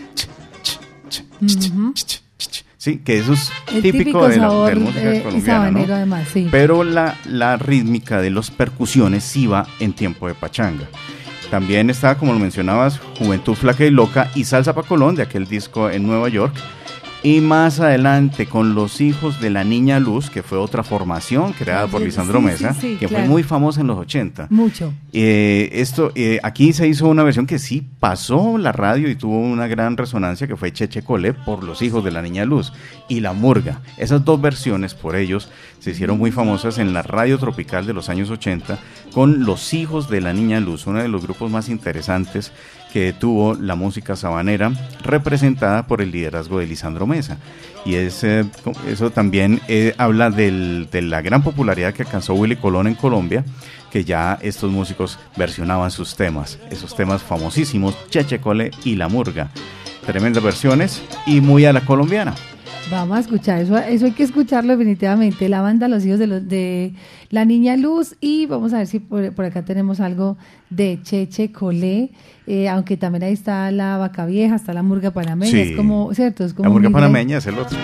Sí, 2.82 2.98
que 2.98 3.20
eso 3.20 3.34
es 3.34 3.52
El 3.68 3.84
típico, 3.84 3.98
típico 4.00 4.28
de 4.28 4.38
la, 4.38 4.50
sabor 4.50 4.70
de 4.70 4.76
la 4.76 4.82
música 4.82 5.14
eh, 5.14 5.22
colombiana. 5.22 5.60
¿no? 5.60 5.70
sabanero 5.70 5.94
además, 5.94 6.28
sí. 6.34 6.48
pero 6.50 6.84
la, 6.84 7.16
la 7.26 7.56
rítmica 7.56 8.20
de 8.20 8.32
las 8.32 8.50
percusiones 8.50 9.24
sí 9.24 9.46
va 9.46 9.68
en 9.80 9.94
tiempo 9.94 10.28
de 10.28 10.34
pachanga. 10.34 10.88
También 11.52 11.92
está, 11.92 12.18
como 12.18 12.34
lo 12.34 12.40
mencionabas, 12.40 13.00
Juventud 13.20 13.54
Flaca 13.54 13.86
y 13.86 13.92
Loca 13.92 14.32
y 14.34 14.46
Salsa 14.46 14.74
pa' 14.74 14.82
Colón, 14.82 15.14
de 15.14 15.22
aquel 15.22 15.46
disco 15.46 15.92
en 15.92 16.08
Nueva 16.08 16.28
York. 16.30 16.56
Y 17.24 17.40
más 17.40 17.80
adelante 17.80 18.48
con 18.48 18.74
Los 18.74 19.00
Hijos 19.00 19.40
de 19.40 19.52
la 19.52 19.64
Niña 19.64 20.00
Luz, 20.00 20.32
que 20.32 20.42
fue 20.42 20.58
otra 20.58 20.82
formación 20.82 21.54
creada 21.54 21.86
por 21.86 22.02
Lisandro 22.02 22.40
sí, 22.40 22.46
Mesa, 22.46 22.74
sí, 22.74 22.82
sí, 22.82 22.98
que 23.00 23.08
claro. 23.08 23.26
fue 23.26 23.30
muy 23.30 23.44
famosa 23.44 23.82
en 23.82 23.88
los 23.88 24.00
80. 24.00 24.48
Mucho. 24.50 24.92
Eh, 25.14 25.70
esto, 25.74 26.12
eh, 26.16 26.40
aquí 26.42 26.74
se 26.74 26.88
hizo 26.88 27.08
una 27.08 27.22
versión 27.22 27.46
que 27.46 27.60
sí 27.60 27.88
pasó 28.00 28.58
la 28.58 28.72
radio 28.72 29.08
y 29.08 29.16
tuvo 29.16 29.40
una 29.40 29.68
gran 29.68 29.98
resonancia, 29.98 30.48
que 30.48 30.56
fue 30.56 30.74
Cheche 30.74 31.04
Cole 31.04 31.34
por 31.34 31.64
Los 31.64 31.84
Hijos 31.84 32.04
de 32.04 32.10
la 32.10 32.24
Niña 32.24 32.44
Luz 32.44 32.74
y 33.08 33.20
La 33.20 33.34
Murga. 33.34 33.82
Esas 33.98 34.26
dos 34.26 34.42
versiones 34.42 34.96
por 34.96 35.16
ellos 35.16 35.52
se 35.82 35.92
hicieron 35.92 36.18
muy 36.18 36.32
famosas 36.32 36.78
en 36.78 36.94
la 36.94 37.02
radio 37.02 37.38
tropical 37.38 37.86
de 37.86 37.92
los 37.94 38.08
años 38.08 38.30
80 38.30 38.80
con 39.14 39.44
Los 39.46 39.74
Hijos 39.74 40.10
de 40.10 40.22
la 40.22 40.32
Niña 40.32 40.60
Luz, 40.62 40.88
uno 40.88 41.02
de 41.02 41.10
los 41.10 41.24
grupos 41.24 41.52
más 41.52 41.68
interesantes 41.68 42.54
que 42.94 43.12
tuvo 43.14 43.56
la 43.56 43.76
música 43.76 44.16
sabanera, 44.16 44.72
representada 45.04 45.88
por 45.88 46.02
el 46.02 46.12
liderazgo 46.12 46.60
de 46.60 46.68
Lisandro 46.68 47.08
Mesa. 47.08 47.38
Y 47.86 47.96
es, 47.96 48.24
eh, 48.24 48.46
eso 48.88 49.10
también 49.12 49.60
eh, 49.68 49.96
habla 49.98 50.30
del- 50.30 50.88
de 50.92 51.02
la 51.02 51.22
gran 51.22 51.42
popularidad 51.42 51.94
que 51.94 52.04
alcanzó 52.04 52.36
Willy 52.36 52.56
Colón 52.58 52.88
en 52.88 52.96
Colombia, 52.96 53.44
que 53.92 54.04
ya 54.06 54.38
estos 54.42 54.72
músicos 54.72 55.18
versionaban 55.36 55.90
sus 55.92 56.16
temas, 56.16 56.60
esos 56.70 56.96
temas 56.96 57.22
famosísimos, 57.24 57.96
Cheche 58.10 58.40
Cole 58.40 58.72
y 58.86 58.96
La 58.96 59.08
Murga. 59.10 59.50
Tremendas 60.06 60.44
versiones 60.44 61.02
y 61.26 61.42
muy 61.42 61.66
a 61.66 61.74
la 61.74 61.82
colombiana. 61.82 62.34
Vamos 62.92 63.16
a 63.18 63.20
escuchar, 63.22 63.62
eso, 63.62 63.78
eso 63.78 64.06
hay 64.06 64.12
que 64.12 64.24
escucharlo 64.24 64.74
definitivamente. 64.74 65.48
La 65.48 65.62
banda 65.62 65.88
Los 65.88 66.06
Hijos 66.06 66.20
de, 66.20 66.28
los, 66.28 66.48
de 66.50 66.94
la 67.30 67.46
Niña 67.46 67.78
Luz 67.78 68.16
y 68.20 68.48
vamos 68.48 68.74
a 68.74 68.80
ver 68.80 68.88
si 68.88 69.00
por, 69.00 69.34
por 69.34 69.46
acá 69.46 69.64
tenemos 69.64 70.02
algo 70.02 70.38
de 70.70 71.00
Cheche 71.02 71.54
Colé, 71.54 72.10
eh, 72.48 72.68
aunque 72.68 72.98
también 72.98 73.24
ahí 73.24 73.32
está 73.34 73.72
la 73.72 73.96
Vaca 73.98 74.26
Vieja, 74.26 74.56
está 74.56 74.74
la 74.74 74.84
Murga 74.84 75.12
Panameña, 75.12 75.52
Sí. 75.52 75.60
es 75.72 75.78
como, 75.78 76.14
¿cierto? 76.14 76.44
Es 76.44 76.54
como 76.54 76.68
La 76.68 76.74
murga 76.74 76.90
panameña 76.90 77.38
es 77.38 77.46
el 77.48 77.58
otro. 77.60 77.78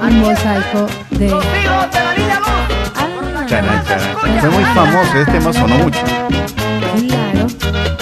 Un 0.00 0.20
mosaico 0.20 0.86
de... 1.18 1.28
Los 1.28 1.44
hijos 1.44 1.90
de 1.90 2.04
la 2.04 2.14
niña 2.16 2.38
luz. 2.38 2.48
Ah. 2.96 4.38
Fue 4.40 4.50
muy 4.50 4.64
famoso, 4.64 5.18
este 5.18 5.32
tema 5.32 5.52
sonó 5.52 5.76
mucho. 5.78 6.00
claro. 7.08 7.97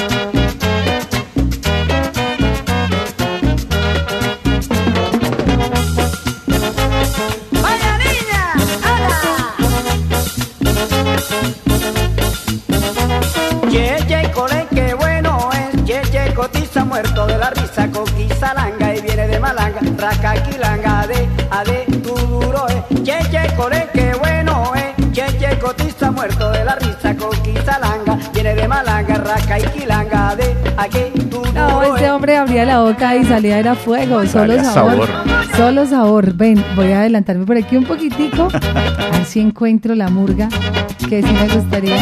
De 17.37 17.39
la 17.39 17.51
risa. 17.51 17.89
Coquiza 17.91 18.55
langa 18.55 18.95
y 18.95 19.01
viene 19.03 19.27
de 19.27 19.39
malanga. 19.41 19.81
Racaquilanga 19.99 21.07
de 21.07 21.29
ade 21.51 21.85
tu 22.03 22.15
duro 22.15 22.67
es. 22.69 23.03
Cheche 23.03 23.55
Colén, 23.57 23.85
qué 23.93 24.13
bueno 24.19 24.73
es. 24.75 25.13
Cheche 25.13 25.59
cotiza 25.59 26.11
muerto 26.11 26.51
de 26.51 26.65
la 26.65 26.75
risa. 26.77 27.15
Coquiza 27.17 27.79
langa 27.79 28.19
viene 28.33 28.55
de 28.55 28.69
malanga. 28.69 29.15
Racaquilanga 29.17 30.37
de 30.37 30.57
ade 30.77 31.11
tu 31.31 31.39
duro 31.41 31.53
No, 31.53 31.83
es. 31.83 31.89
este 31.91 32.11
hombre 32.11 32.37
abría 32.37 32.65
la 32.65 32.81
boca 32.81 33.17
y 33.17 33.25
salía 33.25 33.59
era 33.59 33.75
fuego, 33.75 34.25
solo 34.27 34.63
sabor. 34.63 35.07
sabor. 35.07 35.09
Solo 35.57 35.87
sabor. 35.87 36.33
Ven, 36.35 36.65
voy 36.75 36.93
a 36.93 37.01
adelantarme 37.01 37.45
por 37.47 37.57
aquí 37.57 37.77
un 37.77 37.85
poquitico. 37.85 38.49
A 38.53 39.11
ver 39.17 39.25
si 39.27 39.41
encuentro 39.41 39.95
la 39.95 40.09
murga, 40.09 40.49
que 41.09 41.23
sí 41.23 41.33
me 41.33 41.49
gustaría. 41.55 41.97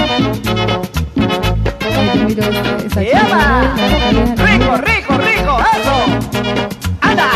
Ahí 2.14 2.20
yo 2.20 2.28
miro 2.28 2.42
esta 2.78 3.02
¡Eva! 3.02 3.74
chica, 3.74 3.88
la 3.88 3.88
boca 3.88 4.10
vieja, 4.10 4.34
la 4.34 4.46
Rico, 4.46 4.76
rico, 4.76 5.18
rico, 5.18 5.58
eso. 5.80 5.96
Anda. 7.00 7.28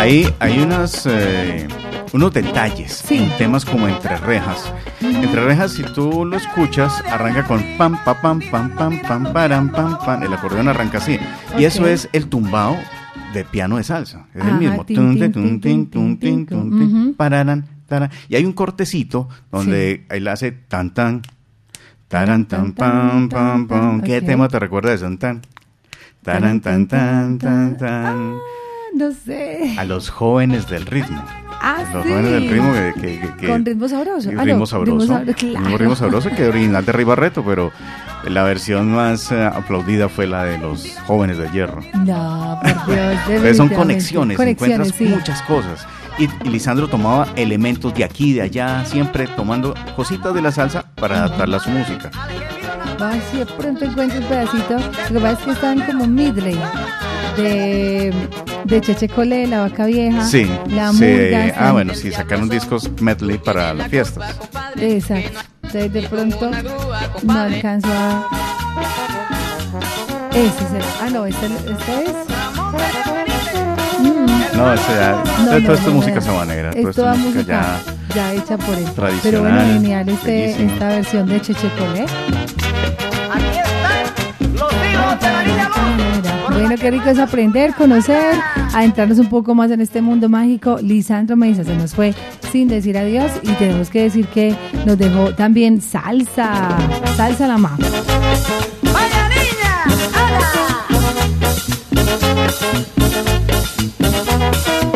Ahí 0.00 0.32
hay 0.38 0.60
unas, 0.60 1.06
eh, 1.06 1.66
unos 2.12 2.32
detalles 2.32 2.92
Sí. 3.06 3.16
en 3.18 3.36
temas 3.36 3.64
como 3.64 3.88
Entre 3.88 4.16
Rejas. 4.18 4.72
Entre 5.00 5.44
Rejas, 5.44 5.72
si 5.72 5.82
tú 5.82 6.24
lo 6.24 6.36
escuchas, 6.36 7.02
arranca 7.10 7.44
con 7.44 7.62
pam, 7.76 7.98
pa, 8.04 8.20
pam, 8.20 8.40
pam, 8.50 8.70
pam, 8.76 9.00
pam, 9.02 9.32
param, 9.32 9.70
pam, 9.70 9.98
pam. 9.98 10.22
El 10.22 10.32
acordeón 10.32 10.68
arranca 10.68 10.98
así. 10.98 11.18
Y 11.58 11.64
eso 11.64 11.86
es 11.86 12.08
el 12.12 12.28
tumbao 12.28 12.76
de 13.34 13.44
piano 13.44 13.76
de 13.76 13.84
salsa. 13.84 14.26
Es 14.34 14.44
el 14.44 14.54
mismo. 14.54 14.84
Y 18.28 18.34
hay 18.36 18.44
un 18.44 18.52
cortecito 18.52 19.28
donde 19.50 20.06
ahí 20.10 20.20
le 20.20 20.30
hace 20.30 20.52
tan, 20.52 20.92
tan, 20.94 21.22
taran, 22.08 22.46
tan, 22.46 22.72
pam, 22.72 23.28
pam, 23.28 23.66
pam. 23.66 24.00
¿Qué 24.02 24.20
tema 24.22 24.48
te 24.48 24.58
recuerda 24.58 24.92
de? 24.92 25.18
Tan, 25.18 25.42
taran, 26.22 26.60
tan, 26.60 26.86
tan, 26.88 27.38
tan, 27.38 27.76
tan. 27.76 28.38
No 28.94 29.12
sé. 29.12 29.74
A 29.78 29.84
los 29.84 30.10
jóvenes 30.10 30.68
del 30.68 30.86
ritmo. 30.86 31.22
Ah, 31.60 31.84
Los 31.92 32.04
sí. 32.04 32.08
jóvenes 32.10 32.30
del 32.32 32.48
ritmo 32.50 32.72
que... 32.72 32.92
que- 33.00 33.20
que- 33.20 33.34
que- 33.36 33.46
Con 33.48 33.64
ritmo 33.64 33.88
sabroso. 33.88 34.30
Ah, 34.30 34.34
no, 34.34 34.44
ritmo 34.44 34.66
sabroso. 34.66 35.00
ritmo 35.00 35.06
sabroso, 35.16 35.38
claro. 35.38 35.60
Mismo 35.60 35.78
ritmo 35.78 35.96
sabroso 35.96 36.30
que 36.30 36.48
original 36.48 36.84
de 36.84 36.92
Ribarreto, 36.92 37.44
pero 37.44 37.70
la 38.30 38.42
versión 38.42 38.92
más 38.92 39.32
eh, 39.32 39.44
aplaudida 39.44 40.08
fue 40.08 40.26
la 40.26 40.44
de 40.44 40.58
los 40.58 40.96
jóvenes 41.06 41.38
de 41.38 41.50
hierro. 41.50 41.80
No, 42.04 42.60
por 42.62 42.94
Dios. 43.26 43.56
Son 43.56 43.68
conexiones, 43.68 44.36
Conexiones, 44.36 44.88
encuentras 44.88 44.88
sí. 44.96 45.04
muchas 45.04 45.42
cosas. 45.42 45.86
Y, 46.18 46.28
y 46.44 46.50
Lisandro 46.50 46.88
tomaba 46.88 47.28
elementos 47.36 47.94
de 47.94 48.04
aquí, 48.04 48.32
de 48.32 48.42
allá, 48.42 48.84
siempre 48.84 49.26
tomando 49.28 49.74
cositas 49.94 50.34
de 50.34 50.42
la 50.42 50.50
salsa 50.50 50.84
para 50.96 51.18
adaptarla 51.18 51.58
a 51.58 51.60
su 51.60 51.70
música. 51.70 52.10
Vamos 52.98 53.02
a 53.02 53.08
ver 53.10 53.22
si 53.30 53.36
de 53.38 53.46
pronto 53.46 53.84
encuentro 53.84 54.18
un 54.18 54.26
pedacito. 54.26 54.76
Lo 55.10 55.20
que 55.20 55.20
pasa 55.20 55.32
es 55.32 55.38
que 55.38 55.50
están 55.52 55.80
como 55.82 56.06
medley 56.06 56.58
de, 57.36 58.12
de 58.64 58.80
Cheche 58.80 59.08
Cole, 59.08 59.46
La 59.46 59.60
Vaca 59.60 59.86
Vieja, 59.86 60.22
Sí, 60.24 60.46
La 60.68 60.92
sí. 60.92 61.04
Murga. 61.04 61.54
Ah, 61.58 61.72
bueno, 61.72 61.94
sí, 61.94 62.10
sacaron 62.12 62.48
discos 62.48 62.90
medley 63.00 63.38
para 63.38 63.72
las 63.74 63.88
fiestas. 63.88 64.36
Exacto. 64.80 65.38
Entonces 65.62 65.92
de 65.92 66.02
pronto 66.08 66.50
no 67.24 67.32
alcanzo 67.38 67.88
a... 67.92 68.26
Ese 70.32 70.46
es 70.64 70.72
el... 70.72 70.82
Ah, 71.02 71.08
no, 71.10 71.26
este, 71.26 71.46
este 71.46 72.04
es... 72.04 72.12
Mm, 73.98 74.56
No, 74.56 74.64
o 74.72 74.76
sea, 74.76 75.22
no, 75.38 75.44
todo 75.44 75.50
no, 75.50 75.56
esto 75.56 75.68
no, 75.68 75.74
es 75.74 75.88
música 75.94 76.14
no. 76.16 76.20
sabanera, 76.22 76.70
Es 76.70 76.94
toda 76.96 77.14
música 77.14 77.38
música 77.38 77.80
ya... 78.08 78.14
ya 78.14 78.32
hecha 78.34 78.56
por 78.58 78.74
él. 78.74 78.84
Pero 78.84 78.94
tradicional, 78.94 79.52
bueno, 79.52 79.72
genial 79.80 80.08
este, 80.08 80.64
esta 80.64 80.88
versión 80.88 81.26
de 81.26 81.40
Cheche 81.40 81.70
Cole. 81.78 82.06
Aquí 83.32 83.58
están 83.58 84.54
los 84.54 84.72
hijos 84.72 85.20
de 85.20 85.26
la 85.32 85.42
niña 85.42 85.68
luz. 85.68 86.17
Bueno, 86.68 86.82
qué 86.82 86.90
rico 86.90 87.08
es 87.08 87.18
aprender, 87.18 87.72
conocer, 87.72 88.34
adentrarnos 88.74 89.18
un 89.18 89.30
poco 89.30 89.54
más 89.54 89.70
en 89.70 89.80
este 89.80 90.02
mundo 90.02 90.28
mágico. 90.28 90.76
Lisandro 90.82 91.34
Mesa 91.34 91.64
se 91.64 91.74
nos 91.74 91.94
fue 91.94 92.14
sin 92.52 92.68
decir 92.68 92.98
adiós 92.98 93.32
y 93.42 93.52
tenemos 93.52 93.88
que 93.88 94.02
decir 94.02 94.26
que 94.26 94.54
nos 94.84 94.98
dejó 94.98 95.34
también 95.34 95.80
salsa, 95.80 96.76
salsa 97.16 97.48
la 97.48 97.56
más. 97.56 97.78
Vaya 98.82 99.28
niña, 99.30 99.82
ala. 100.14 100.40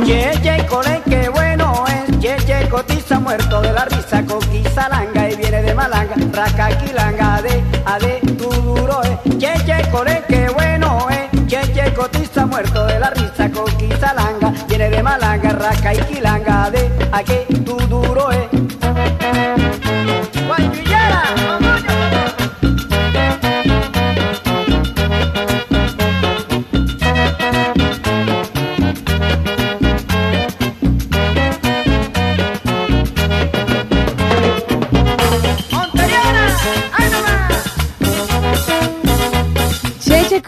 Cheche 0.05 0.67
Colén, 0.67 1.01
qué 1.09 1.31
bueno 1.31 1.85
es. 1.87 2.19
Cheche 2.21 2.69
cotiza 2.69 3.19
muerto 3.19 3.63
de 3.63 3.73
la 3.73 3.87
risa. 3.87 4.23
Coquiza 4.27 4.91
langa 4.91 5.31
y 5.31 5.37
viene 5.37 5.63
de 5.63 5.75
malanga. 5.75 6.17
Racaquilanga 6.33 7.02
malanga. 15.83 15.93
Racaquilanga 15.93 16.71
de 16.71 16.83
ade 17.13 17.52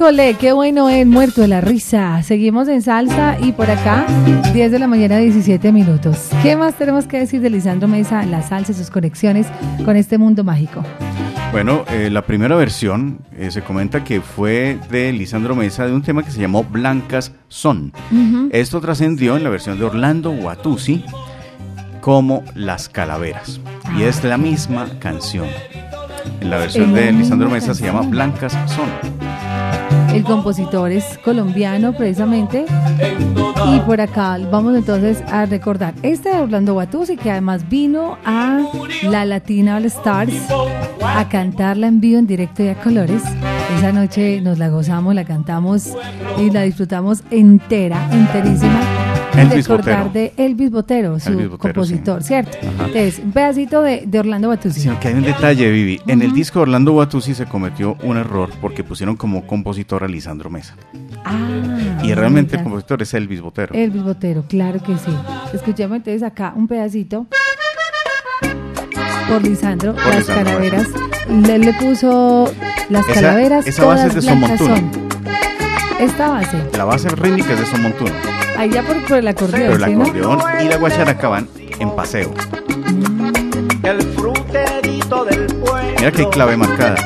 Cole, 0.04 0.36
qué 0.38 0.52
bueno 0.52 0.90
es, 0.90 1.06
muerto 1.06 1.40
de 1.40 1.48
la 1.48 1.62
risa. 1.62 2.22
Seguimos 2.22 2.68
en 2.68 2.82
salsa 2.82 3.38
y 3.40 3.52
por 3.52 3.70
acá, 3.70 4.04
10 4.52 4.70
de 4.70 4.78
la 4.78 4.86
mañana, 4.86 5.16
17 5.16 5.72
minutos. 5.72 6.28
¿Qué 6.42 6.56
más 6.56 6.74
tenemos 6.74 7.06
que 7.06 7.18
decir 7.18 7.40
de 7.40 7.48
Lisandro 7.48 7.88
Mesa, 7.88 8.22
la 8.26 8.42
salsa 8.42 8.72
y 8.72 8.74
sus 8.74 8.90
conexiones 8.90 9.46
con 9.82 9.96
este 9.96 10.18
mundo 10.18 10.44
mágico? 10.44 10.84
Bueno, 11.52 11.86
eh, 11.88 12.10
la 12.10 12.20
primera 12.20 12.54
versión 12.54 13.20
eh, 13.34 13.50
se 13.50 13.62
comenta 13.62 14.04
que 14.04 14.20
fue 14.20 14.78
de 14.90 15.10
Lisandro 15.10 15.56
Mesa 15.56 15.86
de 15.86 15.94
un 15.94 16.02
tema 16.02 16.22
que 16.22 16.30
se 16.30 16.38
llamó 16.38 16.64
Blancas 16.64 17.32
Son. 17.48 17.90
Esto 18.50 18.82
trascendió 18.82 19.38
en 19.38 19.42
la 19.42 19.48
versión 19.48 19.78
de 19.78 19.86
Orlando 19.86 20.32
Watusi 20.32 21.02
como 22.02 22.44
Las 22.54 22.90
Calaveras. 22.90 23.58
Y 23.98 24.02
es 24.02 24.22
la 24.22 24.36
misma 24.36 24.86
canción. 24.98 25.46
En 26.42 26.50
la 26.50 26.58
versión 26.58 26.92
de 26.92 27.10
Lisandro 27.10 27.48
Mesa 27.48 27.72
se 27.72 27.86
llama. 27.86 28.02
Blancas 28.02 28.52
Son. 28.66 29.23
El 30.12 30.24
compositor 30.24 30.92
es 30.92 31.18
colombiano 31.24 31.92
precisamente. 31.92 32.66
Y 33.66 33.80
por 33.80 34.00
acá 34.00 34.38
vamos 34.50 34.76
entonces 34.76 35.22
a 35.28 35.46
recordar 35.46 35.94
este 36.02 36.30
de 36.30 36.40
Orlando 36.40 36.74
Guatusi 36.74 37.16
que 37.16 37.30
además 37.30 37.68
vino 37.68 38.18
a 38.24 38.60
la 39.02 39.24
Latina 39.24 39.76
All 39.76 39.86
Stars 39.86 40.34
a 41.02 41.28
cantarla 41.28 41.86
en 41.86 42.00
vivo, 42.00 42.18
en 42.18 42.26
directo 42.26 42.62
y 42.62 42.68
a 42.68 42.74
colores. 42.74 43.22
Esa 43.78 43.92
noche 43.92 44.40
nos 44.40 44.58
la 44.58 44.68
gozamos, 44.68 45.14
la 45.14 45.24
cantamos 45.24 45.92
y 46.38 46.50
la 46.50 46.62
disfrutamos 46.62 47.22
entera, 47.30 48.08
enterísima. 48.12 49.13
Elvis 49.40 49.68
recordar 49.68 50.04
Botero. 50.04 50.12
de 50.12 50.44
Elvis 50.44 50.70
Botero, 50.70 51.18
su 51.20 51.28
Elvis 51.30 51.48
Botero, 51.50 51.58
compositor, 51.74 52.22
sí. 52.22 52.28
¿cierto? 52.28 52.56
Ajá. 52.58 52.68
Entonces, 52.86 53.18
un 53.24 53.32
pedacito 53.32 53.82
de, 53.82 54.04
de 54.06 54.18
Orlando 54.20 54.48
Guatusi. 54.48 54.80
Sino 54.80 54.98
que 55.00 55.08
hay 55.08 55.14
un 55.14 55.22
detalle, 55.22 55.70
Vivi. 55.70 56.00
En 56.06 56.22
el 56.22 56.32
disco 56.32 56.58
de 56.60 56.62
Orlando 56.64 56.92
Watusi 56.92 57.34
se 57.34 57.46
cometió 57.46 57.96
un 58.02 58.16
error 58.16 58.50
porque 58.60 58.84
pusieron 58.84 59.16
como 59.16 59.46
compositor 59.46 60.04
a 60.04 60.08
Lisandro 60.08 60.50
Mesa. 60.50 60.74
Ah, 61.24 62.00
Y 62.02 62.12
realmente 62.14 62.56
el 62.56 62.62
compositor 62.62 63.02
es 63.02 63.14
Elvis 63.14 63.40
Botero. 63.40 63.74
Elvis 63.74 64.02
Botero, 64.02 64.44
claro 64.48 64.80
que 64.82 64.96
sí. 64.96 65.10
Escuchemos 65.52 65.96
entonces 65.96 66.22
acá 66.22 66.52
un 66.56 66.66
pedacito 66.68 67.26
por 69.28 69.42
Lisandro, 69.42 69.94
Por 69.94 70.06
las 70.06 70.16
Lisandro, 70.18 70.44
calaveras. 70.44 70.88
Le, 71.28 71.58
le 71.58 71.72
puso 71.74 72.52
las 72.90 73.04
Esa- 73.08 73.14
calaveras, 73.14 73.66
esa 73.66 73.84
base 73.86 74.06
es 74.08 74.14
de 74.14 74.22
Son 74.22 74.38
blancas 74.38 74.60
Montuno. 74.60 74.76
son. 74.92 75.04
Esta 76.00 76.28
base. 76.28 76.56
La 76.76 76.84
base 76.84 77.08
rítmica 77.08 77.52
es 77.54 77.60
de 77.60 77.66
Son 77.66 77.82
Ya 78.70 78.82
por, 78.82 79.04
por 79.06 79.18
el 79.18 79.28
acordeón, 79.28 79.60
Pero 79.60 79.74
el 79.74 79.84
¿sí, 79.84 79.94
no? 79.96 80.02
acordeón 80.04 80.40
y 80.62 80.68
la 80.68 80.76
guacharaca 80.78 81.28
van 81.28 81.48
en 81.78 81.90
paseo. 81.94 82.32
El 83.82 84.02
fruterito 84.14 85.24
del 85.26 85.46
pueblo. 85.46 85.92
Mira 85.98 86.10
qué 86.12 86.28
clave 86.30 86.56
marcada. 86.56 86.96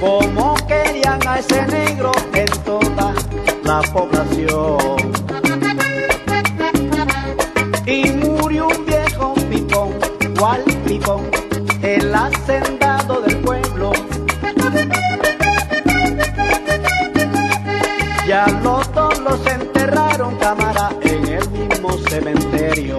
Como 0.00 0.54
querían 0.66 1.18
a 1.28 1.38
ese 1.38 1.66
negro 1.66 2.12
en 2.34 2.48
toda 2.64 3.12
la 3.64 3.80
población. 3.92 5.12
Y 7.86 8.10
murió 8.12 8.68
un 8.68 8.86
viejo 8.86 9.34
pipón, 9.50 9.90
cual 10.38 10.62
pipón, 10.86 11.30
el 11.82 12.14
hacendado 12.14 12.81
Ya 18.44 18.58
los 18.60 18.92
dos 18.92 19.20
los 19.20 19.46
enterraron, 19.46 20.36
cámara, 20.38 20.90
en 21.02 21.28
el 21.28 21.48
mismo 21.50 21.92
cementerio. 22.08 22.98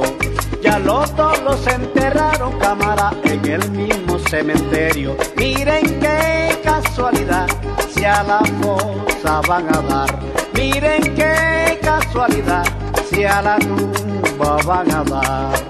Ya 0.62 0.80
los 0.80 1.14
dos 1.18 1.38
los 1.44 1.68
enterraron, 1.68 2.58
cámara, 2.60 3.12
en 3.26 3.46
el 3.46 3.72
mismo 3.72 4.20
cementerio. 4.20 5.18
Miren 5.36 6.00
qué 6.00 6.62
casualidad, 6.64 7.48
si 7.94 8.06
a 8.06 8.24
la 8.24 8.40
fosa 8.62 9.42
van 9.46 9.68
a 9.76 9.82
dar. 9.82 10.20
Miren 10.54 11.14
qué 11.14 11.78
casualidad, 11.82 12.64
si 13.10 13.26
a 13.26 13.42
la 13.42 13.58
tumba 13.60 14.58
van 14.66 14.92
a 14.92 15.04
dar. 15.04 15.64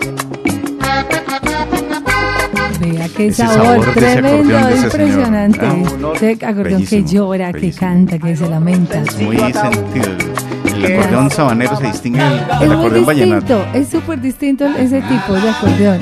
Vea 2.84 3.09
qué 3.15 3.27
Ese 3.27 3.47
sabor, 3.47 3.93
tremendo, 3.93 4.57
ese 4.57 4.86
impresionante. 4.86 5.59
Ah, 5.61 6.11
Ese 6.15 6.31
acordeón 6.45 6.86
que 6.86 6.95
bellísimo, 6.95 7.07
llora, 7.07 7.53
que 7.53 7.71
canta, 7.71 8.19
que 8.19 8.36
se 8.36 8.49
lamenta. 8.49 9.01
Es 9.01 9.21
muy 9.21 9.38
sentido. 9.38 10.34
El, 10.75 10.99
acordeón 10.99 11.29
sabanero 11.31 11.77
se 11.77 11.88
distingue 11.88 12.19
del, 12.59 12.71
acordeón 12.71 13.05
vallenato. 13.05 13.57
distinto, 13.59 13.77
es 13.77 13.88
súper 13.89 14.19
distinto 14.21 14.65
ese 14.65 15.01
tipo 15.01 15.34
de 15.34 15.49
acordeón. 15.49 15.99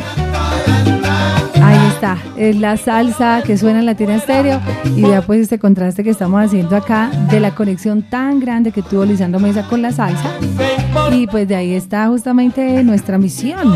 Ahí 1.61 1.90
está, 2.02 2.18
es 2.36 2.56
la 2.56 2.78
salsa 2.78 3.43
que 3.45 3.58
suena 3.58 3.80
en 3.80 3.86
Latina 3.86 4.16
Estéreo 4.16 4.60
y 4.95 5.04
vea 5.04 5.22
pues 5.22 5.41
este 5.41 5.60
contraste 5.60 6.04
que 6.04 6.10
estamos 6.10 6.43
haciendo 6.43 6.76
acá 6.76 7.12
de 7.30 7.39
la 7.39 7.54
conexión 7.54 8.02
tan 8.02 8.39
grande 8.39 8.72
que 8.72 8.82
tuvo 8.82 9.06
Lisandro 9.06 9.39
Mesa 9.39 9.68
con 9.68 9.84
la 9.84 9.91
salsa 9.91 10.32
y 11.12 11.28
pues 11.28 11.47
de 11.47 11.56
ahí 11.56 11.74
está 11.74 12.08
justamente 12.08 12.84
nuestra 12.84 13.18
misión, 13.20 13.72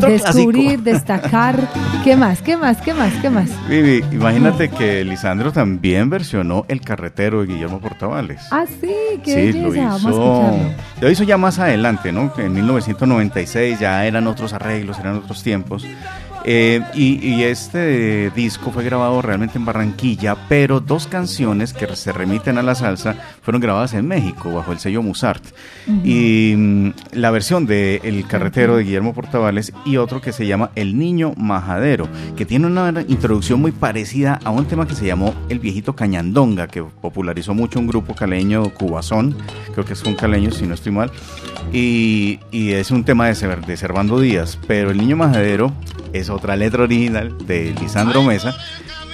descubrir, 0.00 0.80
clásico. 0.80 0.82
destacar, 0.82 1.56
¿qué 2.02 2.16
más? 2.16 2.42
¿Qué 2.42 2.56
más? 2.56 2.78
¿Qué 2.78 2.94
más? 2.94 3.12
¿Qué 3.20 3.30
más? 3.30 3.50
Vivi, 3.68 4.02
imagínate 4.10 4.68
que 4.70 5.04
Lisandro 5.04 5.52
también 5.52 6.10
versionó 6.10 6.64
El 6.68 6.80
carretero 6.80 7.42
de 7.42 7.46
Guillermo 7.52 7.78
Portavales. 7.78 8.40
Ah, 8.50 8.64
sí, 8.80 8.90
qué 9.22 9.52
Sí, 9.52 9.58
lo 9.60 9.70
vamos 9.70 9.94
a 9.94 9.98
hizo. 9.98 10.08
escucharlo. 10.08 10.70
Lo 11.00 11.10
hizo 11.10 11.22
ya 11.24 11.36
más 11.36 11.58
adelante, 11.58 12.10
¿no? 12.10 12.32
En 12.38 12.52
1996 12.54 13.78
ya 13.78 14.04
eran 14.06 14.26
otros 14.26 14.52
arreglos, 14.52 14.98
eran 14.98 15.16
otros 15.16 15.42
tiempos. 15.42 15.84
Eh, 16.44 16.80
y, 16.94 17.18
y 17.26 17.42
este 17.42 18.30
disco 18.30 18.70
fue 18.70 18.84
grabado 18.84 19.20
realmente 19.20 19.58
en 19.58 19.64
Barranquilla, 19.64 20.36
pero 20.48 20.80
dos 20.80 21.06
canciones 21.06 21.72
que 21.74 21.94
se 21.96 22.12
remiten 22.12 22.58
a 22.58 22.62
la 22.62 22.74
salsa 22.74 23.16
fueron 23.42 23.60
grabadas 23.60 23.92
en 23.94 24.06
México 24.06 24.52
bajo 24.52 24.72
el 24.72 24.78
sello 24.78 25.02
Musart. 25.02 25.42
Y 26.04 26.54
mm, 26.56 26.90
la 27.12 27.30
versión 27.30 27.66
de 27.66 28.00
El 28.04 28.26
Carretero 28.26 28.76
de 28.76 28.84
Guillermo 28.84 29.14
Portavales 29.14 29.72
y 29.84 29.96
otro 29.96 30.20
que 30.20 30.32
se 30.32 30.46
llama 30.46 30.70
El 30.74 30.98
Niño 30.98 31.32
Majadero, 31.36 32.08
que 32.36 32.46
tiene 32.46 32.66
una 32.66 32.92
introducción 33.08 33.60
muy 33.60 33.72
parecida 33.72 34.38
a 34.44 34.50
un 34.50 34.66
tema 34.66 34.86
que 34.86 34.94
se 34.94 35.06
llamó 35.06 35.34
El 35.48 35.58
Viejito 35.58 35.94
Cañandonga, 35.96 36.68
que 36.68 36.82
popularizó 36.82 37.52
mucho 37.54 37.78
un 37.78 37.86
grupo 37.86 38.14
caleño, 38.14 38.72
Cubazón, 38.74 39.36
creo 39.72 39.84
que 39.84 39.92
es 39.94 40.02
un 40.04 40.14
caleño 40.14 40.50
si 40.50 40.66
no 40.66 40.74
estoy 40.74 40.92
mal, 40.92 41.10
y, 41.72 42.38
y 42.50 42.72
es 42.72 42.90
un 42.90 43.04
tema 43.04 43.26
de, 43.26 43.32
Cer- 43.34 43.64
de 43.66 43.76
Servando 43.76 44.20
Díaz, 44.20 44.58
pero 44.66 44.90
El 44.90 44.98
Niño 44.98 45.16
Majadero 45.16 45.72
es 46.12 46.30
otra 46.30 46.56
letra 46.56 46.82
original 46.84 47.36
de 47.46 47.74
Lisandro 47.80 48.22
Mesa. 48.22 48.56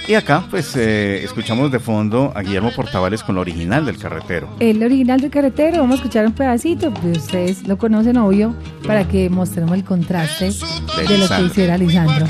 Y 0.07 0.13
acá, 0.13 0.45
pues, 0.51 0.75
eh, 0.75 1.23
escuchamos 1.23 1.71
de 1.71 1.79
fondo 1.79 2.31
a 2.35 2.41
Guillermo 2.41 2.71
Portavales 2.75 3.23
con 3.23 3.33
la 3.33 3.41
original 3.41 3.87
del 3.87 3.97
carretero. 3.97 4.47
El 4.59 4.83
original 4.83 5.19
del 5.19 5.31
carretero, 5.31 5.79
vamos 5.79 5.93
a 5.93 5.95
escuchar 5.95 6.27
un 6.27 6.33
pedacito, 6.33 6.93
pues 6.93 7.17
ustedes 7.17 7.67
lo 7.67 7.79
conocen 7.79 8.17
obvio, 8.17 8.53
para 8.85 9.07
que 9.07 9.31
mostremos 9.31 9.73
el 9.73 9.83
contraste 9.83 10.45
de 10.51 11.01
lo 11.01 11.07
que 11.07 11.17
Lisandro. 11.17 11.45
hiciera 11.47 11.77
Lisandro. 11.79 12.27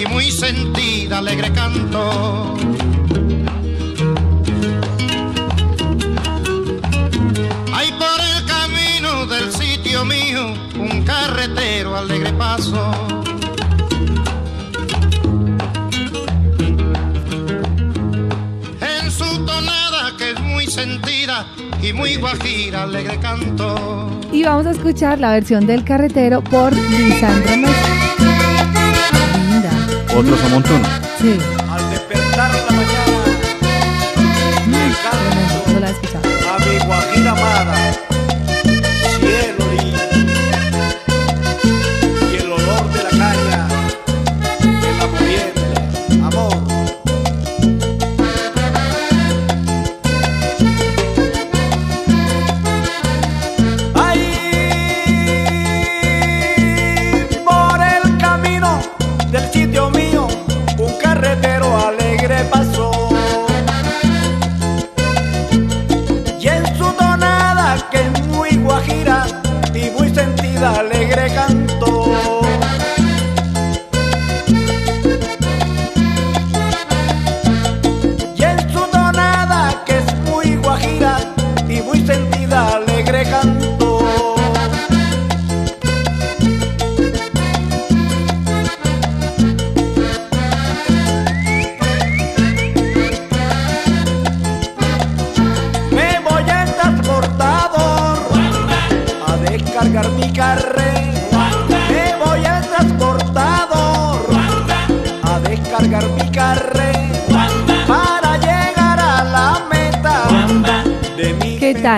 Y 0.00 0.06
muy 0.12 0.30
sentida, 0.30 1.18
alegre 1.18 1.50
canto. 1.52 2.54
Hay 7.72 7.90
por 7.92 8.20
el 8.20 8.46
camino 8.46 9.26
del 9.26 9.52
sitio 9.52 10.04
mío 10.04 10.54
un 10.78 11.02
carretero 11.02 11.96
alegre 11.96 12.32
paso. 12.34 12.92
Que 20.74 20.80
es 20.80 20.86
muy 20.86 20.98
sentida 21.00 21.46
y 21.82 21.92
muy 21.92 22.16
guajira, 22.16 22.82
alegre 22.84 23.18
canto. 23.18 24.20
Y 24.32 24.42
vamos 24.44 24.66
a 24.66 24.70
escuchar 24.70 25.18
la 25.18 25.32
versión 25.32 25.66
del 25.66 25.84
carretero 25.84 26.42
por 26.42 26.72
Lisandro 26.74 27.56
Mesa. 27.56 27.72
Linda. 29.50 29.70
Otro 30.16 30.36
Somontuno. 30.36 30.84
Sí, 31.20 31.38
Al 31.70 31.90
despertar 31.90 32.50
la 32.54 32.70
mañana, 32.76 33.24
tremendo, 34.14 34.96
canto 35.02 35.72
no 35.72 35.80
la 35.80 35.88
he 35.88 35.92
escuchado. 35.92 36.24
a 36.54 36.58
mi 36.58 36.78
guajira 36.86 37.30
amada, 37.32 37.74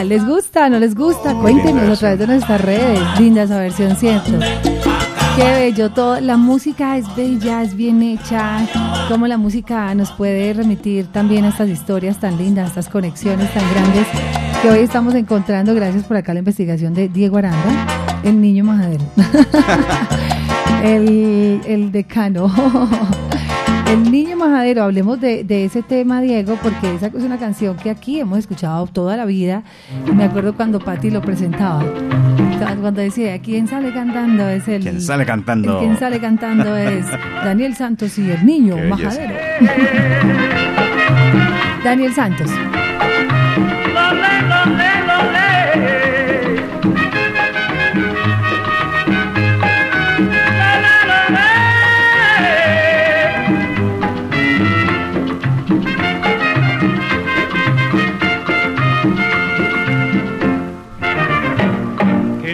tal? 0.04 0.08
¿Les 0.08 0.26
gusta? 0.26 0.68
¿No 0.68 0.78
les 0.78 0.94
gusta? 0.94 1.34
Cuéntenos 1.34 1.88
a 1.88 1.96
través 1.96 2.18
de 2.18 2.26
nuestras 2.26 2.60
redes. 2.60 3.00
Linda 3.18 3.42
esa 3.42 3.58
versión, 3.58 3.96
¿cierto? 3.96 4.32
Qué 5.36 5.42
bello, 5.42 5.90
todo, 5.90 6.20
la 6.20 6.36
música 6.36 6.96
es 6.96 7.12
bella, 7.16 7.62
es 7.62 7.74
bien 7.74 8.02
hecha, 8.02 8.60
como 9.08 9.26
la 9.26 9.36
música 9.36 9.92
nos 9.96 10.12
puede 10.12 10.52
remitir 10.52 11.06
también 11.06 11.44
a 11.44 11.48
estas 11.48 11.68
historias 11.68 12.20
tan 12.20 12.38
lindas, 12.38 12.66
a 12.66 12.68
estas 12.68 12.88
conexiones 12.88 13.52
tan 13.52 13.68
grandes 13.72 14.06
que 14.62 14.70
hoy 14.70 14.78
estamos 14.78 15.12
encontrando 15.16 15.74
gracias 15.74 16.04
por 16.04 16.16
acá 16.16 16.34
la 16.34 16.38
investigación 16.38 16.94
de 16.94 17.08
Diego 17.08 17.38
Aranda, 17.38 17.84
el 18.22 18.40
niño 18.40 18.62
majadero, 18.62 19.02
el, 20.84 21.60
el 21.66 21.90
decano, 21.90 22.48
el 23.86 24.10
niño 24.10 24.36
majadero, 24.36 24.82
hablemos 24.82 25.20
de, 25.20 25.44
de 25.44 25.64
ese 25.64 25.82
tema, 25.82 26.20
Diego, 26.20 26.58
porque 26.62 26.94
esa 26.94 27.06
es 27.06 27.14
una 27.14 27.38
canción 27.38 27.76
que 27.76 27.90
aquí 27.90 28.20
hemos 28.20 28.38
escuchado 28.38 28.86
toda 28.86 29.16
la 29.16 29.24
vida. 29.24 29.62
Me 30.14 30.24
acuerdo 30.24 30.54
cuando 30.54 30.78
Patti 30.80 31.10
lo 31.10 31.20
presentaba. 31.20 31.84
Cuando 32.80 33.00
decía, 33.00 33.38
¿quién 33.40 33.66
sale 33.66 33.92
cantando? 33.92 34.48
Es 34.48 34.68
el. 34.68 34.82
¿Quién 34.82 35.00
sale 35.00 35.24
cantando? 35.24 35.78
el 35.80 35.86
quien 35.86 35.98
sale 35.98 36.20
cantando 36.20 36.76
es 36.76 37.06
Daniel 37.44 37.74
Santos 37.74 38.18
y 38.18 38.30
el 38.30 38.44
niño 38.44 38.76
Qué 38.76 38.82
majadero. 38.88 39.34
Daniel 41.84 42.12
Santos. 42.12 42.50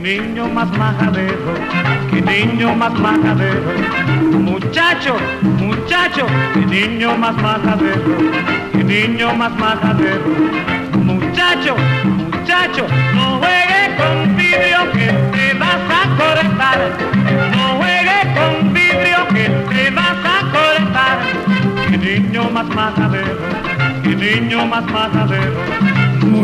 Lo, 0.03 0.49
más 0.49 0.71
majadero, 0.79 1.37
qué 2.11 2.23
niño 2.23 2.75
más 2.75 2.99
majadero. 2.99 3.61
Muchacho, 4.33 5.17
muchacho, 5.43 6.27
qué 6.55 6.61
niño 6.61 7.19
más 7.19 7.37
majadero, 7.37 8.17
qué 8.73 8.83
niño 8.83 9.35
más 9.35 9.53
majadero. 9.59 10.25
Muchacho, 11.05 11.77
muchacho, 12.05 12.87
no 13.15 13.41
juegue 13.41 13.95
con 13.99 14.37
vidrio 14.37 14.91
que 14.93 15.13
te 15.37 15.55
vas 15.59 15.83
a 15.91 16.09
cortar. 16.17 16.79
No 17.53 17.77
juegue 17.77 18.21
con 18.35 18.73
vidrio 18.73 19.29
que 19.29 19.51
te 19.75 19.91
vas 19.91 20.17
a 20.25 20.41
cortar. 20.51 21.19
Qué 21.91 21.99
niño 21.99 22.51
más 22.51 22.67
majadero, 22.69 23.37
qué 24.03 24.17
niño 24.17 24.65
más 24.65 24.85
majadero. 24.87 25.90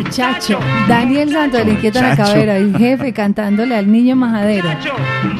Muchacho, 0.07 0.61
Daniel 0.87 1.33
Santos, 1.33 1.61
el 1.61 1.69
inquieto 1.71 1.99
de 1.99 2.09
la 2.09 2.17
cabera, 2.17 2.57
el 2.57 2.77
jefe 2.79 3.13
cantándole 3.13 3.75
al 3.75 3.91
niño 3.91 4.15
majadero. 4.15 4.69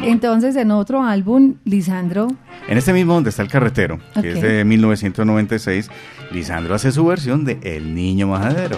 Entonces, 0.03 0.57
en 0.57 0.71
otro 0.71 1.03
álbum, 1.03 1.55
Lisandro. 1.63 2.27
En 2.67 2.77
este 2.77 2.91
mismo 2.91 3.13
donde 3.13 3.29
está 3.29 3.43
el 3.43 3.47
carretero, 3.47 3.97
que 4.21 4.33
es 4.33 4.41
de 4.41 4.65
1996, 4.65 5.89
Lisandro 6.31 6.75
hace 6.75 6.91
su 6.91 7.05
versión 7.05 7.45
de 7.45 7.57
El 7.63 7.95
niño 7.95 8.27
majadero. 8.27 8.77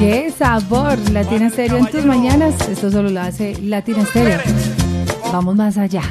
¡Qué 0.00 0.32
sabor! 0.36 0.98
Latina 1.12 1.48
Stereo 1.48 1.76
en 1.76 1.86
tus 1.86 2.04
mañanas. 2.04 2.68
Esto 2.68 2.90
solo 2.90 3.08
lo 3.08 3.20
hace 3.20 3.56
Latina 3.62 4.04
Stereo. 4.04 4.40
Vamos 5.32 5.54
más 5.54 5.78
allá. 5.78 6.02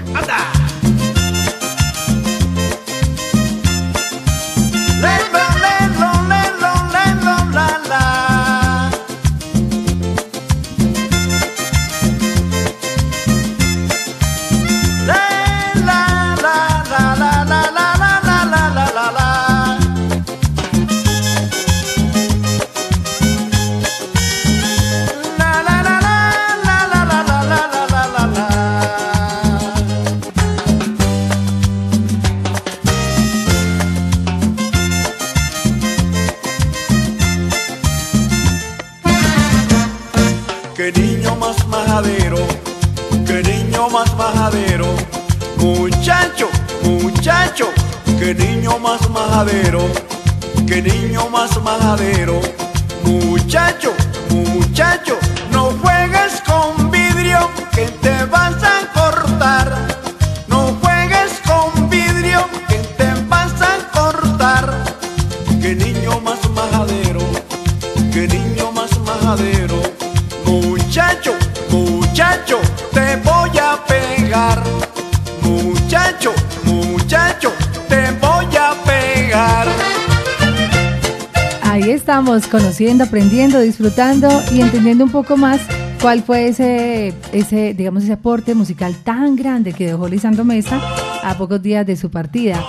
Estamos, 82.37 82.47
conociendo, 82.47 83.03
aprendiendo, 83.03 83.59
disfrutando 83.59 84.29
y 84.51 84.61
entendiendo 84.61 85.03
un 85.03 85.11
poco 85.11 85.37
más 85.37 85.59
cuál 86.01 86.21
fue 86.21 86.47
ese, 86.47 87.13
ese, 87.31 87.73
digamos, 87.73 88.03
ese 88.03 88.13
aporte 88.13 88.53
musical 88.53 88.95
tan 89.03 89.35
grande 89.35 89.73
que 89.73 89.87
dejó 89.87 90.07
Lisandro 90.07 90.43
Mesa 90.43 90.79
a 91.23 91.37
pocos 91.37 91.61
días 91.61 91.85
de 91.85 91.95
su 91.95 92.11
partida. 92.11 92.63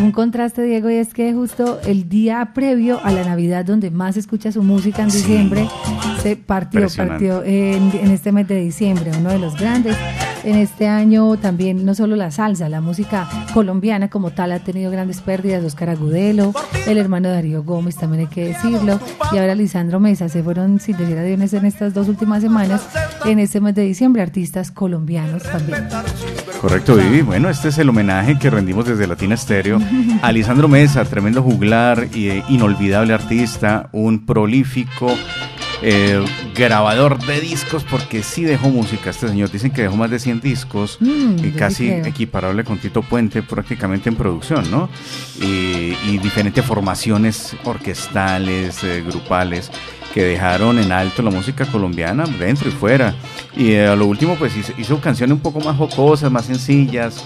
Un 0.00 0.12
contraste, 0.12 0.62
Diego, 0.62 0.90
y 0.90 0.94
es 0.94 1.12
que 1.12 1.32
justo 1.32 1.80
el 1.84 2.08
día 2.08 2.52
previo 2.54 3.00
a 3.02 3.10
la 3.10 3.24
Navidad, 3.24 3.64
donde 3.64 3.90
más 3.90 4.14
se 4.14 4.20
escucha 4.20 4.52
su 4.52 4.62
música 4.62 5.02
en 5.02 5.08
diciembre, 5.08 5.68
se 6.22 6.36
partió, 6.36 6.86
partió 6.96 7.42
en, 7.42 7.90
en 8.00 8.10
este 8.10 8.30
mes 8.30 8.46
de 8.46 8.60
diciembre, 8.60 9.10
uno 9.18 9.30
de 9.30 9.38
los 9.38 9.56
grandes 9.56 9.96
en 10.48 10.56
este 10.56 10.88
año 10.88 11.36
también 11.36 11.84
no 11.84 11.94
solo 11.94 12.16
la 12.16 12.30
salsa, 12.30 12.68
la 12.68 12.80
música 12.80 13.28
colombiana 13.52 14.08
como 14.08 14.30
tal 14.30 14.52
ha 14.52 14.60
tenido 14.60 14.90
grandes 14.90 15.20
pérdidas. 15.20 15.62
Oscar 15.62 15.90
Agudelo, 15.90 16.54
el 16.86 16.96
hermano 16.96 17.28
Darío 17.28 17.62
Gómez, 17.62 17.96
también 17.96 18.22
hay 18.22 18.26
que 18.28 18.48
decirlo, 18.48 18.98
y 19.32 19.36
ahora 19.36 19.54
Lisandro 19.54 20.00
Mesa. 20.00 20.28
Se 20.28 20.42
fueron, 20.42 20.80
sin 20.80 20.96
decir 20.96 21.18
adiós, 21.18 21.52
en 21.52 21.66
estas 21.66 21.92
dos 21.92 22.08
últimas 22.08 22.42
semanas, 22.42 22.88
en 23.24 23.38
este 23.38 23.60
mes 23.60 23.74
de 23.74 23.82
diciembre, 23.82 24.22
artistas 24.22 24.70
colombianos 24.70 25.42
también. 25.42 25.86
Correcto, 26.60 26.96
Vivi. 26.96 27.22
Bueno, 27.22 27.50
este 27.50 27.68
es 27.68 27.78
el 27.78 27.88
homenaje 27.88 28.38
que 28.38 28.50
rendimos 28.50 28.86
desde 28.86 29.06
Latina 29.06 29.36
Stereo 29.36 29.78
a 30.22 30.32
Lisandro 30.32 30.68
Mesa, 30.68 31.04
tremendo 31.04 31.42
juglar 31.42 32.08
y 32.14 32.28
eh, 32.28 32.44
inolvidable 32.48 33.12
artista, 33.12 33.90
un 33.92 34.24
prolífico 34.24 35.14
eh, 35.82 36.24
grabador 36.54 37.18
de 37.24 37.40
discos, 37.40 37.84
porque 37.84 38.22
sí 38.22 38.42
dejó 38.42 38.68
música 38.70 39.10
este 39.10 39.28
señor. 39.28 39.50
Dicen 39.50 39.70
que 39.70 39.82
dejó 39.82 39.96
más 39.96 40.10
de 40.10 40.18
100 40.18 40.40
discos, 40.40 40.98
Mm, 41.00 41.50
casi 41.56 41.88
equiparable 41.90 42.64
con 42.64 42.78
Tito 42.78 43.02
Puente 43.02 43.42
prácticamente 43.42 44.08
en 44.08 44.16
producción, 44.16 44.70
¿no? 44.70 44.88
Y, 45.40 45.96
y 46.06 46.18
diferentes 46.22 46.64
formaciones 46.64 47.56
orquestales, 47.64 48.82
eh, 48.84 49.02
grupales 49.06 49.70
que 50.12 50.22
dejaron 50.24 50.78
en 50.78 50.90
alto 50.90 51.22
la 51.22 51.30
música 51.30 51.66
colombiana 51.66 52.24
dentro 52.24 52.68
y 52.68 52.72
fuera. 52.72 53.14
Y 53.56 53.72
eh, 53.72 53.86
a 53.88 53.96
lo 53.96 54.06
último 54.06 54.36
pues 54.36 54.56
hizo, 54.56 54.72
hizo 54.78 55.00
canciones 55.00 55.34
un 55.34 55.40
poco 55.40 55.60
más 55.60 55.76
jocosas, 55.76 56.30
más 56.30 56.46
sencillas, 56.46 57.24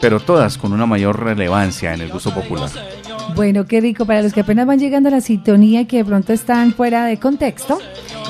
pero 0.00 0.20
todas 0.20 0.56
con 0.58 0.72
una 0.72 0.86
mayor 0.86 1.22
relevancia 1.22 1.92
en 1.92 2.00
el 2.00 2.08
gusto 2.10 2.32
popular. 2.32 2.70
Bueno, 3.34 3.66
qué 3.66 3.80
rico. 3.80 4.06
Para 4.06 4.22
los 4.22 4.32
que 4.32 4.40
apenas 4.40 4.66
van 4.66 4.78
llegando 4.78 5.08
a 5.08 5.12
la 5.12 5.20
sintonía 5.20 5.82
y 5.82 5.86
que 5.86 5.98
de 5.98 6.04
pronto 6.04 6.32
están 6.32 6.72
fuera 6.72 7.04
de 7.04 7.18
contexto, 7.18 7.78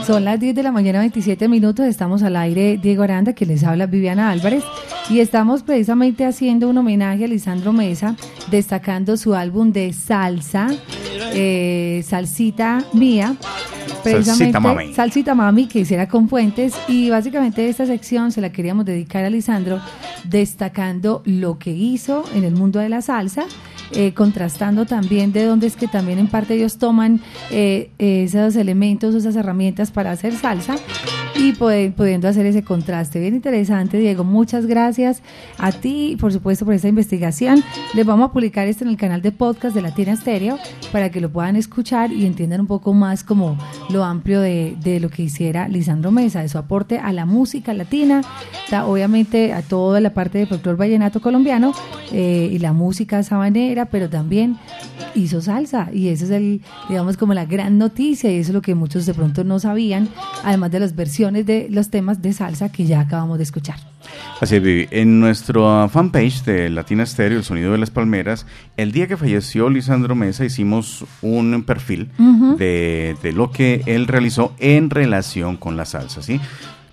son 0.06 0.24
las 0.24 0.40
10 0.40 0.54
de 0.54 0.62
la 0.62 0.72
mañana, 0.72 1.00
27 1.00 1.48
minutos. 1.48 1.86
Estamos 1.86 2.22
al 2.22 2.36
aire, 2.36 2.78
Diego 2.80 3.02
Aranda, 3.02 3.32
que 3.32 3.46
les 3.46 3.64
habla 3.64 3.86
Viviana 3.86 4.30
Álvarez. 4.30 4.64
Y 5.08 5.20
estamos 5.20 5.62
precisamente 5.62 6.24
haciendo 6.24 6.68
un 6.68 6.78
homenaje 6.78 7.24
a 7.24 7.28
Lisandro 7.28 7.72
Mesa, 7.72 8.16
destacando 8.50 9.16
su 9.16 9.34
álbum 9.34 9.72
de 9.72 9.92
salsa, 9.92 10.68
eh, 11.32 12.02
Salsita 12.04 12.84
Mía. 12.92 13.36
Salsita 14.02 14.60
Mami. 14.60 14.94
Salsita 14.94 15.34
Mami, 15.34 15.66
que 15.66 15.80
hiciera 15.80 16.08
con 16.08 16.28
Fuentes. 16.28 16.74
Y 16.88 17.10
básicamente 17.10 17.68
esta 17.68 17.86
sección 17.86 18.32
se 18.32 18.40
la 18.40 18.50
queríamos 18.50 18.84
dedicar 18.84 19.24
a 19.24 19.30
Lisandro, 19.30 19.80
destacando 20.24 21.22
lo 21.24 21.58
que 21.58 21.70
hizo 21.70 22.24
en 22.34 22.44
el 22.44 22.54
mundo 22.54 22.80
de 22.80 22.88
la 22.88 23.02
salsa. 23.02 23.44
Eh, 23.92 24.12
contrastando 24.14 24.86
también 24.86 25.32
de 25.32 25.44
dónde 25.44 25.66
es 25.66 25.76
que 25.76 25.88
también 25.88 26.18
en 26.18 26.28
parte 26.28 26.54
ellos 26.54 26.78
toman 26.78 27.20
eh, 27.50 27.90
esos 27.98 28.56
elementos, 28.56 29.14
esas 29.14 29.36
herramientas 29.36 29.90
para 29.90 30.10
hacer 30.10 30.34
salsa 30.34 30.76
y 31.38 31.52
pudiendo 31.52 32.28
hacer 32.28 32.46
ese 32.46 32.62
contraste. 32.62 33.20
Bien 33.20 33.34
interesante, 33.34 33.98
Diego. 33.98 34.24
Muchas 34.24 34.66
gracias 34.66 35.22
a 35.58 35.72
ti, 35.72 36.16
por 36.18 36.32
supuesto, 36.32 36.64
por 36.64 36.74
esta 36.74 36.88
investigación. 36.88 37.62
Les 37.94 38.06
vamos 38.06 38.30
a 38.30 38.32
publicar 38.32 38.66
esto 38.66 38.84
en 38.84 38.90
el 38.90 38.96
canal 38.96 39.22
de 39.22 39.32
podcast 39.32 39.74
de 39.74 39.82
Latina 39.82 40.16
Stereo 40.16 40.58
para 40.92 41.10
que 41.10 41.20
lo 41.20 41.30
puedan 41.30 41.56
escuchar 41.56 42.12
y 42.12 42.26
entiendan 42.26 42.60
un 42.60 42.66
poco 42.66 42.94
más 42.94 43.22
como 43.22 43.58
lo 43.90 44.04
amplio 44.04 44.40
de, 44.40 44.98
lo 45.00 45.10
que 45.10 45.22
hiciera 45.22 45.68
Lisandro 45.68 46.10
Mesa, 46.10 46.40
de 46.40 46.48
su 46.48 46.58
aporte 46.58 46.98
a 46.98 47.12
la 47.12 47.26
música 47.26 47.74
latina, 47.74 48.22
obviamente 48.86 49.52
a 49.52 49.62
toda 49.62 50.00
la 50.00 50.14
parte 50.14 50.38
de 50.38 50.46
folclore 50.46 50.78
vallenato 50.78 51.20
colombiano 51.20 51.72
eh, 52.12 52.48
y 52.50 52.58
la 52.58 52.72
música 52.72 53.22
sabanera, 53.22 53.75
pero 53.84 54.08
también 54.08 54.56
hizo 55.14 55.42
salsa 55.42 55.90
y 55.92 56.08
eso 56.08 56.24
es 56.24 56.30
el, 56.30 56.62
digamos, 56.88 57.16
como 57.16 57.34
la 57.34 57.44
gran 57.44 57.78
noticia 57.78 58.32
y 58.32 58.36
eso 58.38 58.50
es 58.50 58.54
lo 58.54 58.62
que 58.62 58.74
muchos 58.74 59.06
de 59.06 59.14
pronto 59.14 59.44
no 59.44 59.60
sabían, 59.60 60.08
además 60.42 60.70
de 60.70 60.80
las 60.80 60.96
versiones 60.96 61.46
de 61.46 61.68
los 61.70 61.90
temas 61.90 62.22
de 62.22 62.32
salsa 62.32 62.72
que 62.72 62.86
ya 62.86 63.00
acabamos 63.00 63.36
de 63.36 63.44
escuchar. 63.44 63.76
Así 64.40 64.56
es, 64.56 64.62
Vivi. 64.62 64.88
En 64.90 65.20
nuestro 65.20 65.88
fanpage 65.88 66.44
de 66.44 66.70
Latina 66.70 67.04
Stereo, 67.04 67.38
El 67.38 67.44
Sonido 67.44 67.72
de 67.72 67.78
las 67.78 67.90
Palmeras, 67.90 68.46
el 68.76 68.92
día 68.92 69.06
que 69.06 69.16
falleció 69.16 69.68
Lisandro 69.68 70.14
Mesa 70.14 70.44
hicimos 70.44 71.04
un 71.22 71.64
perfil 71.64 72.10
de 72.58 73.32
lo 73.34 73.50
que 73.50 73.82
él 73.86 74.06
realizó 74.06 74.54
en 74.58 74.90
relación 74.90 75.56
con 75.56 75.76
la 75.76 75.84
salsa, 75.84 76.22
¿sí? 76.22 76.40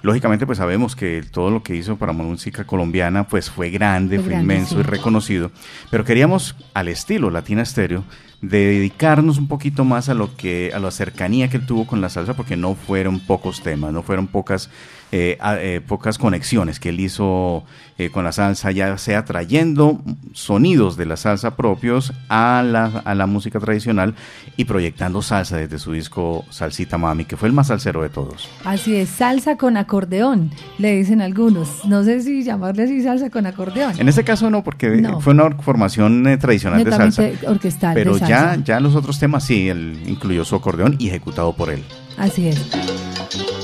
Lógicamente, 0.03 0.45
pues 0.45 0.57
sabemos 0.57 0.97
que 0.97 1.23
todo 1.23 1.49
lo 1.49 1.63
que 1.63 1.77
hizo 1.77 1.95
para 1.95 2.11
música 2.11 2.65
colombiana, 2.65 3.25
pues 3.25 3.49
fue 3.49 3.69
grande, 3.69 4.17
Fue 4.17 4.25
fue, 4.25 4.33
grande, 4.33 4.53
inmenso 4.53 4.75
sí. 4.75 4.81
y 4.81 4.83
reconocido, 4.83 5.49
pero 5.89 6.03
queríamos, 6.03 6.57
al 6.73 6.89
estilo 6.89 7.29
Latina 7.29 7.63
Stereo, 7.63 8.03
dedicarnos 8.41 9.37
un 9.37 9.47
poquito 9.47 9.85
más 9.85 10.09
a 10.09 10.13
lo 10.13 10.35
que, 10.35 10.71
a 10.75 10.79
la 10.79 10.91
cercanía 10.91 11.49
que 11.49 11.55
él 11.55 11.65
tuvo 11.65 11.87
con 11.87 12.01
la 12.01 12.09
salsa, 12.09 12.33
porque 12.33 12.57
no 12.57 12.75
fueron 12.75 13.21
pocos 13.21 13.63
temas, 13.63 13.93
no 13.93 14.03
fueron 14.03 14.27
pocas 14.27 14.69
eh, 15.15 15.37
eh, 15.59 15.79
pocas 15.87 16.17
conexiones 16.17 16.79
que 16.79 16.89
él 16.89 16.99
hizo 16.99 17.63
eh, 17.99 18.09
con 18.09 18.23
la 18.23 18.31
salsa, 18.31 18.71
ya 18.71 18.97
sea 18.97 19.23
trayendo 19.25 20.01
sonidos 20.33 20.97
de 20.97 21.05
la 21.05 21.17
salsa 21.17 21.55
propios 21.55 22.11
a 22.29 22.63
la, 22.65 22.85
a 23.05 23.13
la 23.13 23.27
música 23.27 23.59
tradicional 23.59 24.15
y 24.57 24.65
proyectando 24.65 25.21
salsa 25.21 25.57
desde 25.57 25.77
su 25.77 25.91
disco 25.91 26.43
Salsita 26.49 26.97
Mami, 26.97 27.25
que 27.25 27.37
fue 27.37 27.47
el 27.47 27.53
más 27.53 27.67
salsero 27.67 28.01
de 28.01 28.09
todos. 28.09 28.49
Así 28.65 28.95
es, 28.95 29.09
salsa 29.09 29.55
con 29.55 29.77
acordeón, 29.77 30.49
le 30.79 30.97
dicen 30.97 31.21
algunos. 31.21 31.85
No 31.85 32.03
sé 32.03 32.21
si 32.21 32.43
llamarle 32.43 32.85
así 32.85 33.03
salsa 33.03 33.29
con 33.29 33.45
acordeón. 33.45 33.93
En 33.99 34.09
este 34.09 34.23
caso 34.23 34.49
no, 34.49 34.63
porque 34.63 34.89
No. 34.89 35.21
fue 35.21 35.33
una 35.33 35.51
formación 35.57 36.25
eh, 36.25 36.37
tradicional 36.37 36.83
de 36.83 36.89
salsa. 36.91 37.23
Orquestal 37.47 37.93
de 37.93 38.01
Pero 38.03 38.17
ya, 38.17 38.57
ya 38.63 38.79
los 38.79 38.95
otros 38.95 39.19
temas 39.19 39.43
sí, 39.43 39.69
él 39.69 39.95
incluyó 40.07 40.43
su 40.43 40.55
acordeón 40.55 40.95
y 40.97 41.09
ejecutado 41.09 41.53
por 41.53 41.69
él. 41.69 41.83
Así 42.17 42.47
es. 42.47 43.62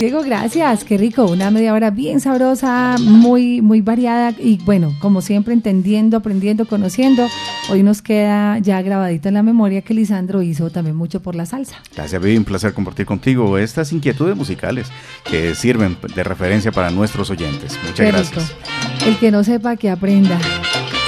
Diego, 0.00 0.22
gracias, 0.22 0.82
qué 0.84 0.96
rico, 0.96 1.26
una 1.26 1.50
media 1.50 1.74
hora 1.74 1.90
bien 1.90 2.20
sabrosa, 2.20 2.96
muy, 2.98 3.60
muy 3.60 3.82
variada 3.82 4.32
y 4.38 4.56
bueno, 4.64 4.94
como 4.98 5.20
siempre 5.20 5.52
entendiendo, 5.52 6.16
aprendiendo, 6.16 6.64
conociendo. 6.64 7.28
Hoy 7.68 7.82
nos 7.82 8.00
queda 8.00 8.58
ya 8.60 8.80
grabadito 8.80 9.28
en 9.28 9.34
la 9.34 9.42
memoria 9.42 9.82
que 9.82 9.92
Lisandro 9.92 10.40
hizo 10.40 10.70
también 10.70 10.96
mucho 10.96 11.20
por 11.20 11.34
la 11.34 11.44
salsa. 11.44 11.82
Gracias, 11.94 12.22
Vivi, 12.22 12.38
un 12.38 12.44
placer 12.44 12.72
compartir 12.72 13.04
contigo 13.04 13.58
estas 13.58 13.92
inquietudes 13.92 14.34
musicales 14.34 14.86
que 15.22 15.54
sirven 15.54 15.98
de 16.14 16.24
referencia 16.24 16.72
para 16.72 16.90
nuestros 16.90 17.28
oyentes. 17.28 17.78
Muchas 17.82 17.96
Qué 17.96 18.06
gracias. 18.06 18.48
rico. 18.48 19.06
El 19.06 19.18
que 19.18 19.30
no 19.30 19.44
sepa, 19.44 19.76
que 19.76 19.90
aprenda. 19.90 20.38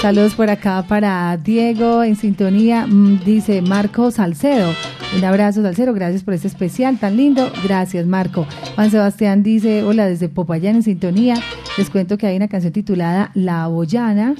Saludos 0.02 0.34
por 0.34 0.50
acá 0.50 0.84
para 0.86 1.34
Diego 1.38 2.02
en 2.02 2.16
sintonía, 2.16 2.86
mm, 2.86 3.24
dice 3.24 3.62
Marco 3.62 4.10
Salcedo. 4.10 4.70
Un 5.14 5.24
abrazo, 5.24 5.62
Salcedo, 5.62 5.92
gracias 5.92 6.22
por 6.22 6.32
este 6.32 6.48
especial 6.48 6.98
tan 6.98 7.18
lindo. 7.18 7.52
Gracias, 7.62 8.06
Marco. 8.06 8.46
Juan 8.74 8.90
Sebastián 8.90 9.42
dice, 9.42 9.82
hola, 9.82 10.06
desde 10.06 10.30
Popayán 10.30 10.76
en 10.76 10.82
sintonía. 10.82 11.34
Les 11.76 11.90
cuento 11.90 12.16
que 12.16 12.26
hay 12.26 12.36
una 12.36 12.48
canción 12.48 12.72
titulada 12.72 13.30
La 13.34 13.66
Boyana, 13.66 14.34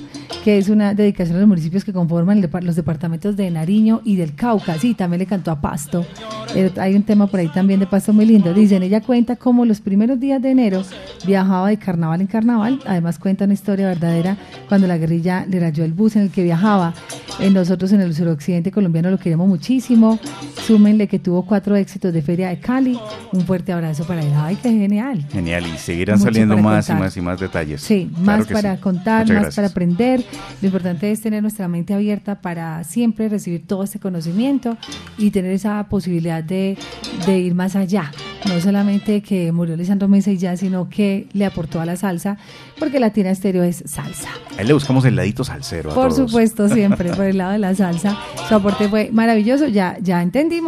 que 0.44 0.58
es 0.58 0.68
una 0.68 0.94
dedicación 0.94 1.36
a 1.36 1.40
los 1.40 1.48
municipios 1.48 1.84
que 1.84 1.92
conforman 1.92 2.46
los 2.62 2.76
departamentos 2.76 3.36
de 3.36 3.50
Nariño 3.50 4.00
y 4.04 4.16
del 4.16 4.34
Cauca. 4.34 4.78
Sí, 4.78 4.94
también 4.94 5.20
le 5.20 5.26
cantó 5.26 5.50
a 5.50 5.60
Pasto. 5.60 6.06
Eh, 6.54 6.70
hay 6.76 6.94
un 6.94 7.02
tema 7.02 7.26
por 7.26 7.40
ahí 7.40 7.48
también 7.48 7.80
de 7.80 7.86
Pasto 7.86 8.12
muy 8.12 8.26
lindo. 8.26 8.52
Dicen, 8.52 8.82
ella 8.82 9.00
cuenta 9.00 9.36
cómo 9.36 9.64
los 9.64 9.80
primeros 9.80 10.20
días 10.20 10.42
de 10.42 10.50
enero 10.50 10.82
viajaba 11.26 11.68
de 11.68 11.78
carnaval 11.78 12.20
en 12.20 12.26
carnaval. 12.26 12.80
Además 12.86 13.18
cuenta 13.18 13.44
una 13.44 13.54
historia 13.54 13.88
verdadera 13.88 14.36
cuando 14.68 14.86
la 14.86 14.98
guerrilla 14.98 15.46
le 15.48 15.60
rayó 15.60 15.84
el 15.84 15.92
bus 15.92 16.16
en 16.16 16.22
el 16.22 16.30
que 16.30 16.42
viajaba. 16.42 16.92
Eh, 17.40 17.50
nosotros 17.50 17.92
en 17.92 18.00
el 18.02 18.14
suroccidente 18.14 18.70
colombiano 18.70 19.10
lo 19.10 19.18
queremos 19.18 19.48
muchísimo. 19.48 20.18
Súmenle 20.66 21.08
que 21.08 21.18
tuvo 21.18 21.44
cuatro 21.44 21.74
éxitos 21.74 22.12
de 22.12 22.22
Feria 22.22 22.48
de 22.50 22.60
Cali. 22.60 22.98
Un 23.32 23.40
fuerte 23.42 23.72
abrazo 23.72 24.04
para 24.06 24.22
él. 24.22 24.32
Ay, 24.36 24.56
qué 24.62 24.70
genial. 24.70 25.26
Genial, 25.32 25.64
y 25.66 25.76
seguirán 25.76 26.18
Mucho 26.18 26.30
saliendo 26.30 26.56
más 26.56 26.86
y 26.86 26.92
contar. 26.92 27.04
más 27.04 27.16
y 27.16 27.20
más 27.20 27.40
detalles. 27.40 27.80
Sí, 27.82 28.08
Claro 28.22 28.38
más 28.44 28.46
para 28.46 28.76
sí. 28.76 28.80
contar, 28.80 29.22
Muchas 29.22 29.34
más 29.34 29.42
gracias. 29.42 29.54
para 29.56 29.68
aprender. 29.68 30.24
Lo 30.60 30.66
importante 30.66 31.10
es 31.10 31.20
tener 31.20 31.42
nuestra 31.42 31.66
mente 31.66 31.94
abierta 31.94 32.40
para 32.40 32.84
siempre 32.84 33.28
recibir 33.28 33.66
todo 33.66 33.82
este 33.82 33.98
conocimiento 33.98 34.76
y 35.18 35.30
tener 35.32 35.50
esa 35.52 35.82
posibilidad 35.88 36.44
de, 36.44 36.78
de 37.26 37.38
ir 37.38 37.54
más 37.54 37.74
allá. 37.74 38.12
No 38.48 38.60
solamente 38.60 39.20
que 39.22 39.52
murió 39.52 39.76
Lisandro 39.76 40.08
Mesa 40.08 40.30
y 40.32 40.36
ya, 40.36 40.56
sino 40.56 40.88
que 40.88 41.28
le 41.32 41.44
aportó 41.46 41.80
a 41.80 41.86
la 41.86 41.94
salsa, 41.96 42.38
porque 42.78 42.98
Latina 42.98 43.30
Estéreo 43.30 43.62
es 43.62 43.84
salsa. 43.86 44.28
Ahí 44.58 44.66
le 44.66 44.72
buscamos 44.72 45.04
el 45.04 45.14
ladito 45.14 45.44
salsero. 45.44 45.92
a 45.92 45.94
Por 45.94 46.12
todos. 46.12 46.28
supuesto, 46.30 46.68
siempre 46.68 47.10
por 47.14 47.24
el 47.24 47.38
lado 47.38 47.52
de 47.52 47.58
la 47.58 47.74
salsa. 47.74 48.16
Su 48.48 48.54
aporte 48.56 48.88
fue 48.88 49.10
maravilloso. 49.12 49.68
Ya, 49.68 49.96
ya 50.02 50.22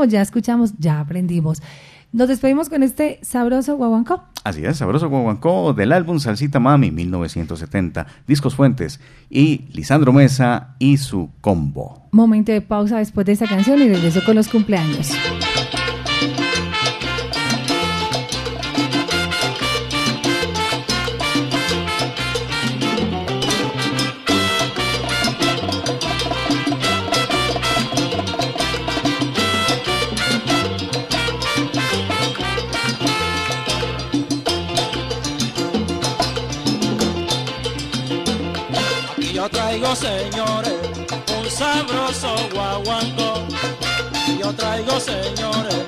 ya 0.08 0.22
escuchamos, 0.22 0.74
ya 0.78 1.00
aprendimos. 1.00 1.62
Nos 2.12 2.28
despedimos 2.28 2.68
con 2.68 2.82
este 2.82 3.18
sabroso 3.22 3.76
guaguancó. 3.76 4.22
Así 4.44 4.64
es, 4.64 4.76
Sabroso 4.76 5.08
Guaguancó 5.08 5.72
del 5.72 5.90
álbum 5.90 6.20
Salsita 6.20 6.60
Mami 6.60 6.90
1970, 6.90 8.06
Discos 8.26 8.54
Fuentes 8.54 9.00
y 9.30 9.64
Lisandro 9.72 10.12
Mesa 10.12 10.76
y 10.78 10.98
su 10.98 11.30
combo. 11.40 12.08
Momento 12.12 12.52
de 12.52 12.60
pausa 12.60 12.98
después 12.98 13.26
de 13.26 13.32
esta 13.32 13.46
canción 13.46 13.80
y 13.80 13.88
regreso 13.88 14.20
con 14.24 14.36
los 14.36 14.48
cumpleaños. 14.48 15.12
Señores, 45.04 45.83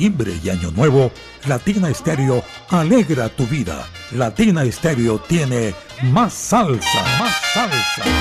diciembre 0.00 0.40
y 0.42 0.48
Año 0.48 0.70
Nuevo, 0.70 1.12
Latina 1.46 1.90
Estéreo 1.90 2.42
alegra 2.70 3.28
tu 3.28 3.46
vida. 3.46 3.86
Latina 4.12 4.64
Estéreo 4.64 5.18
tiene 5.18 5.74
más 6.04 6.32
salsa, 6.32 7.02
más 7.18 7.36
salsa. 7.52 8.19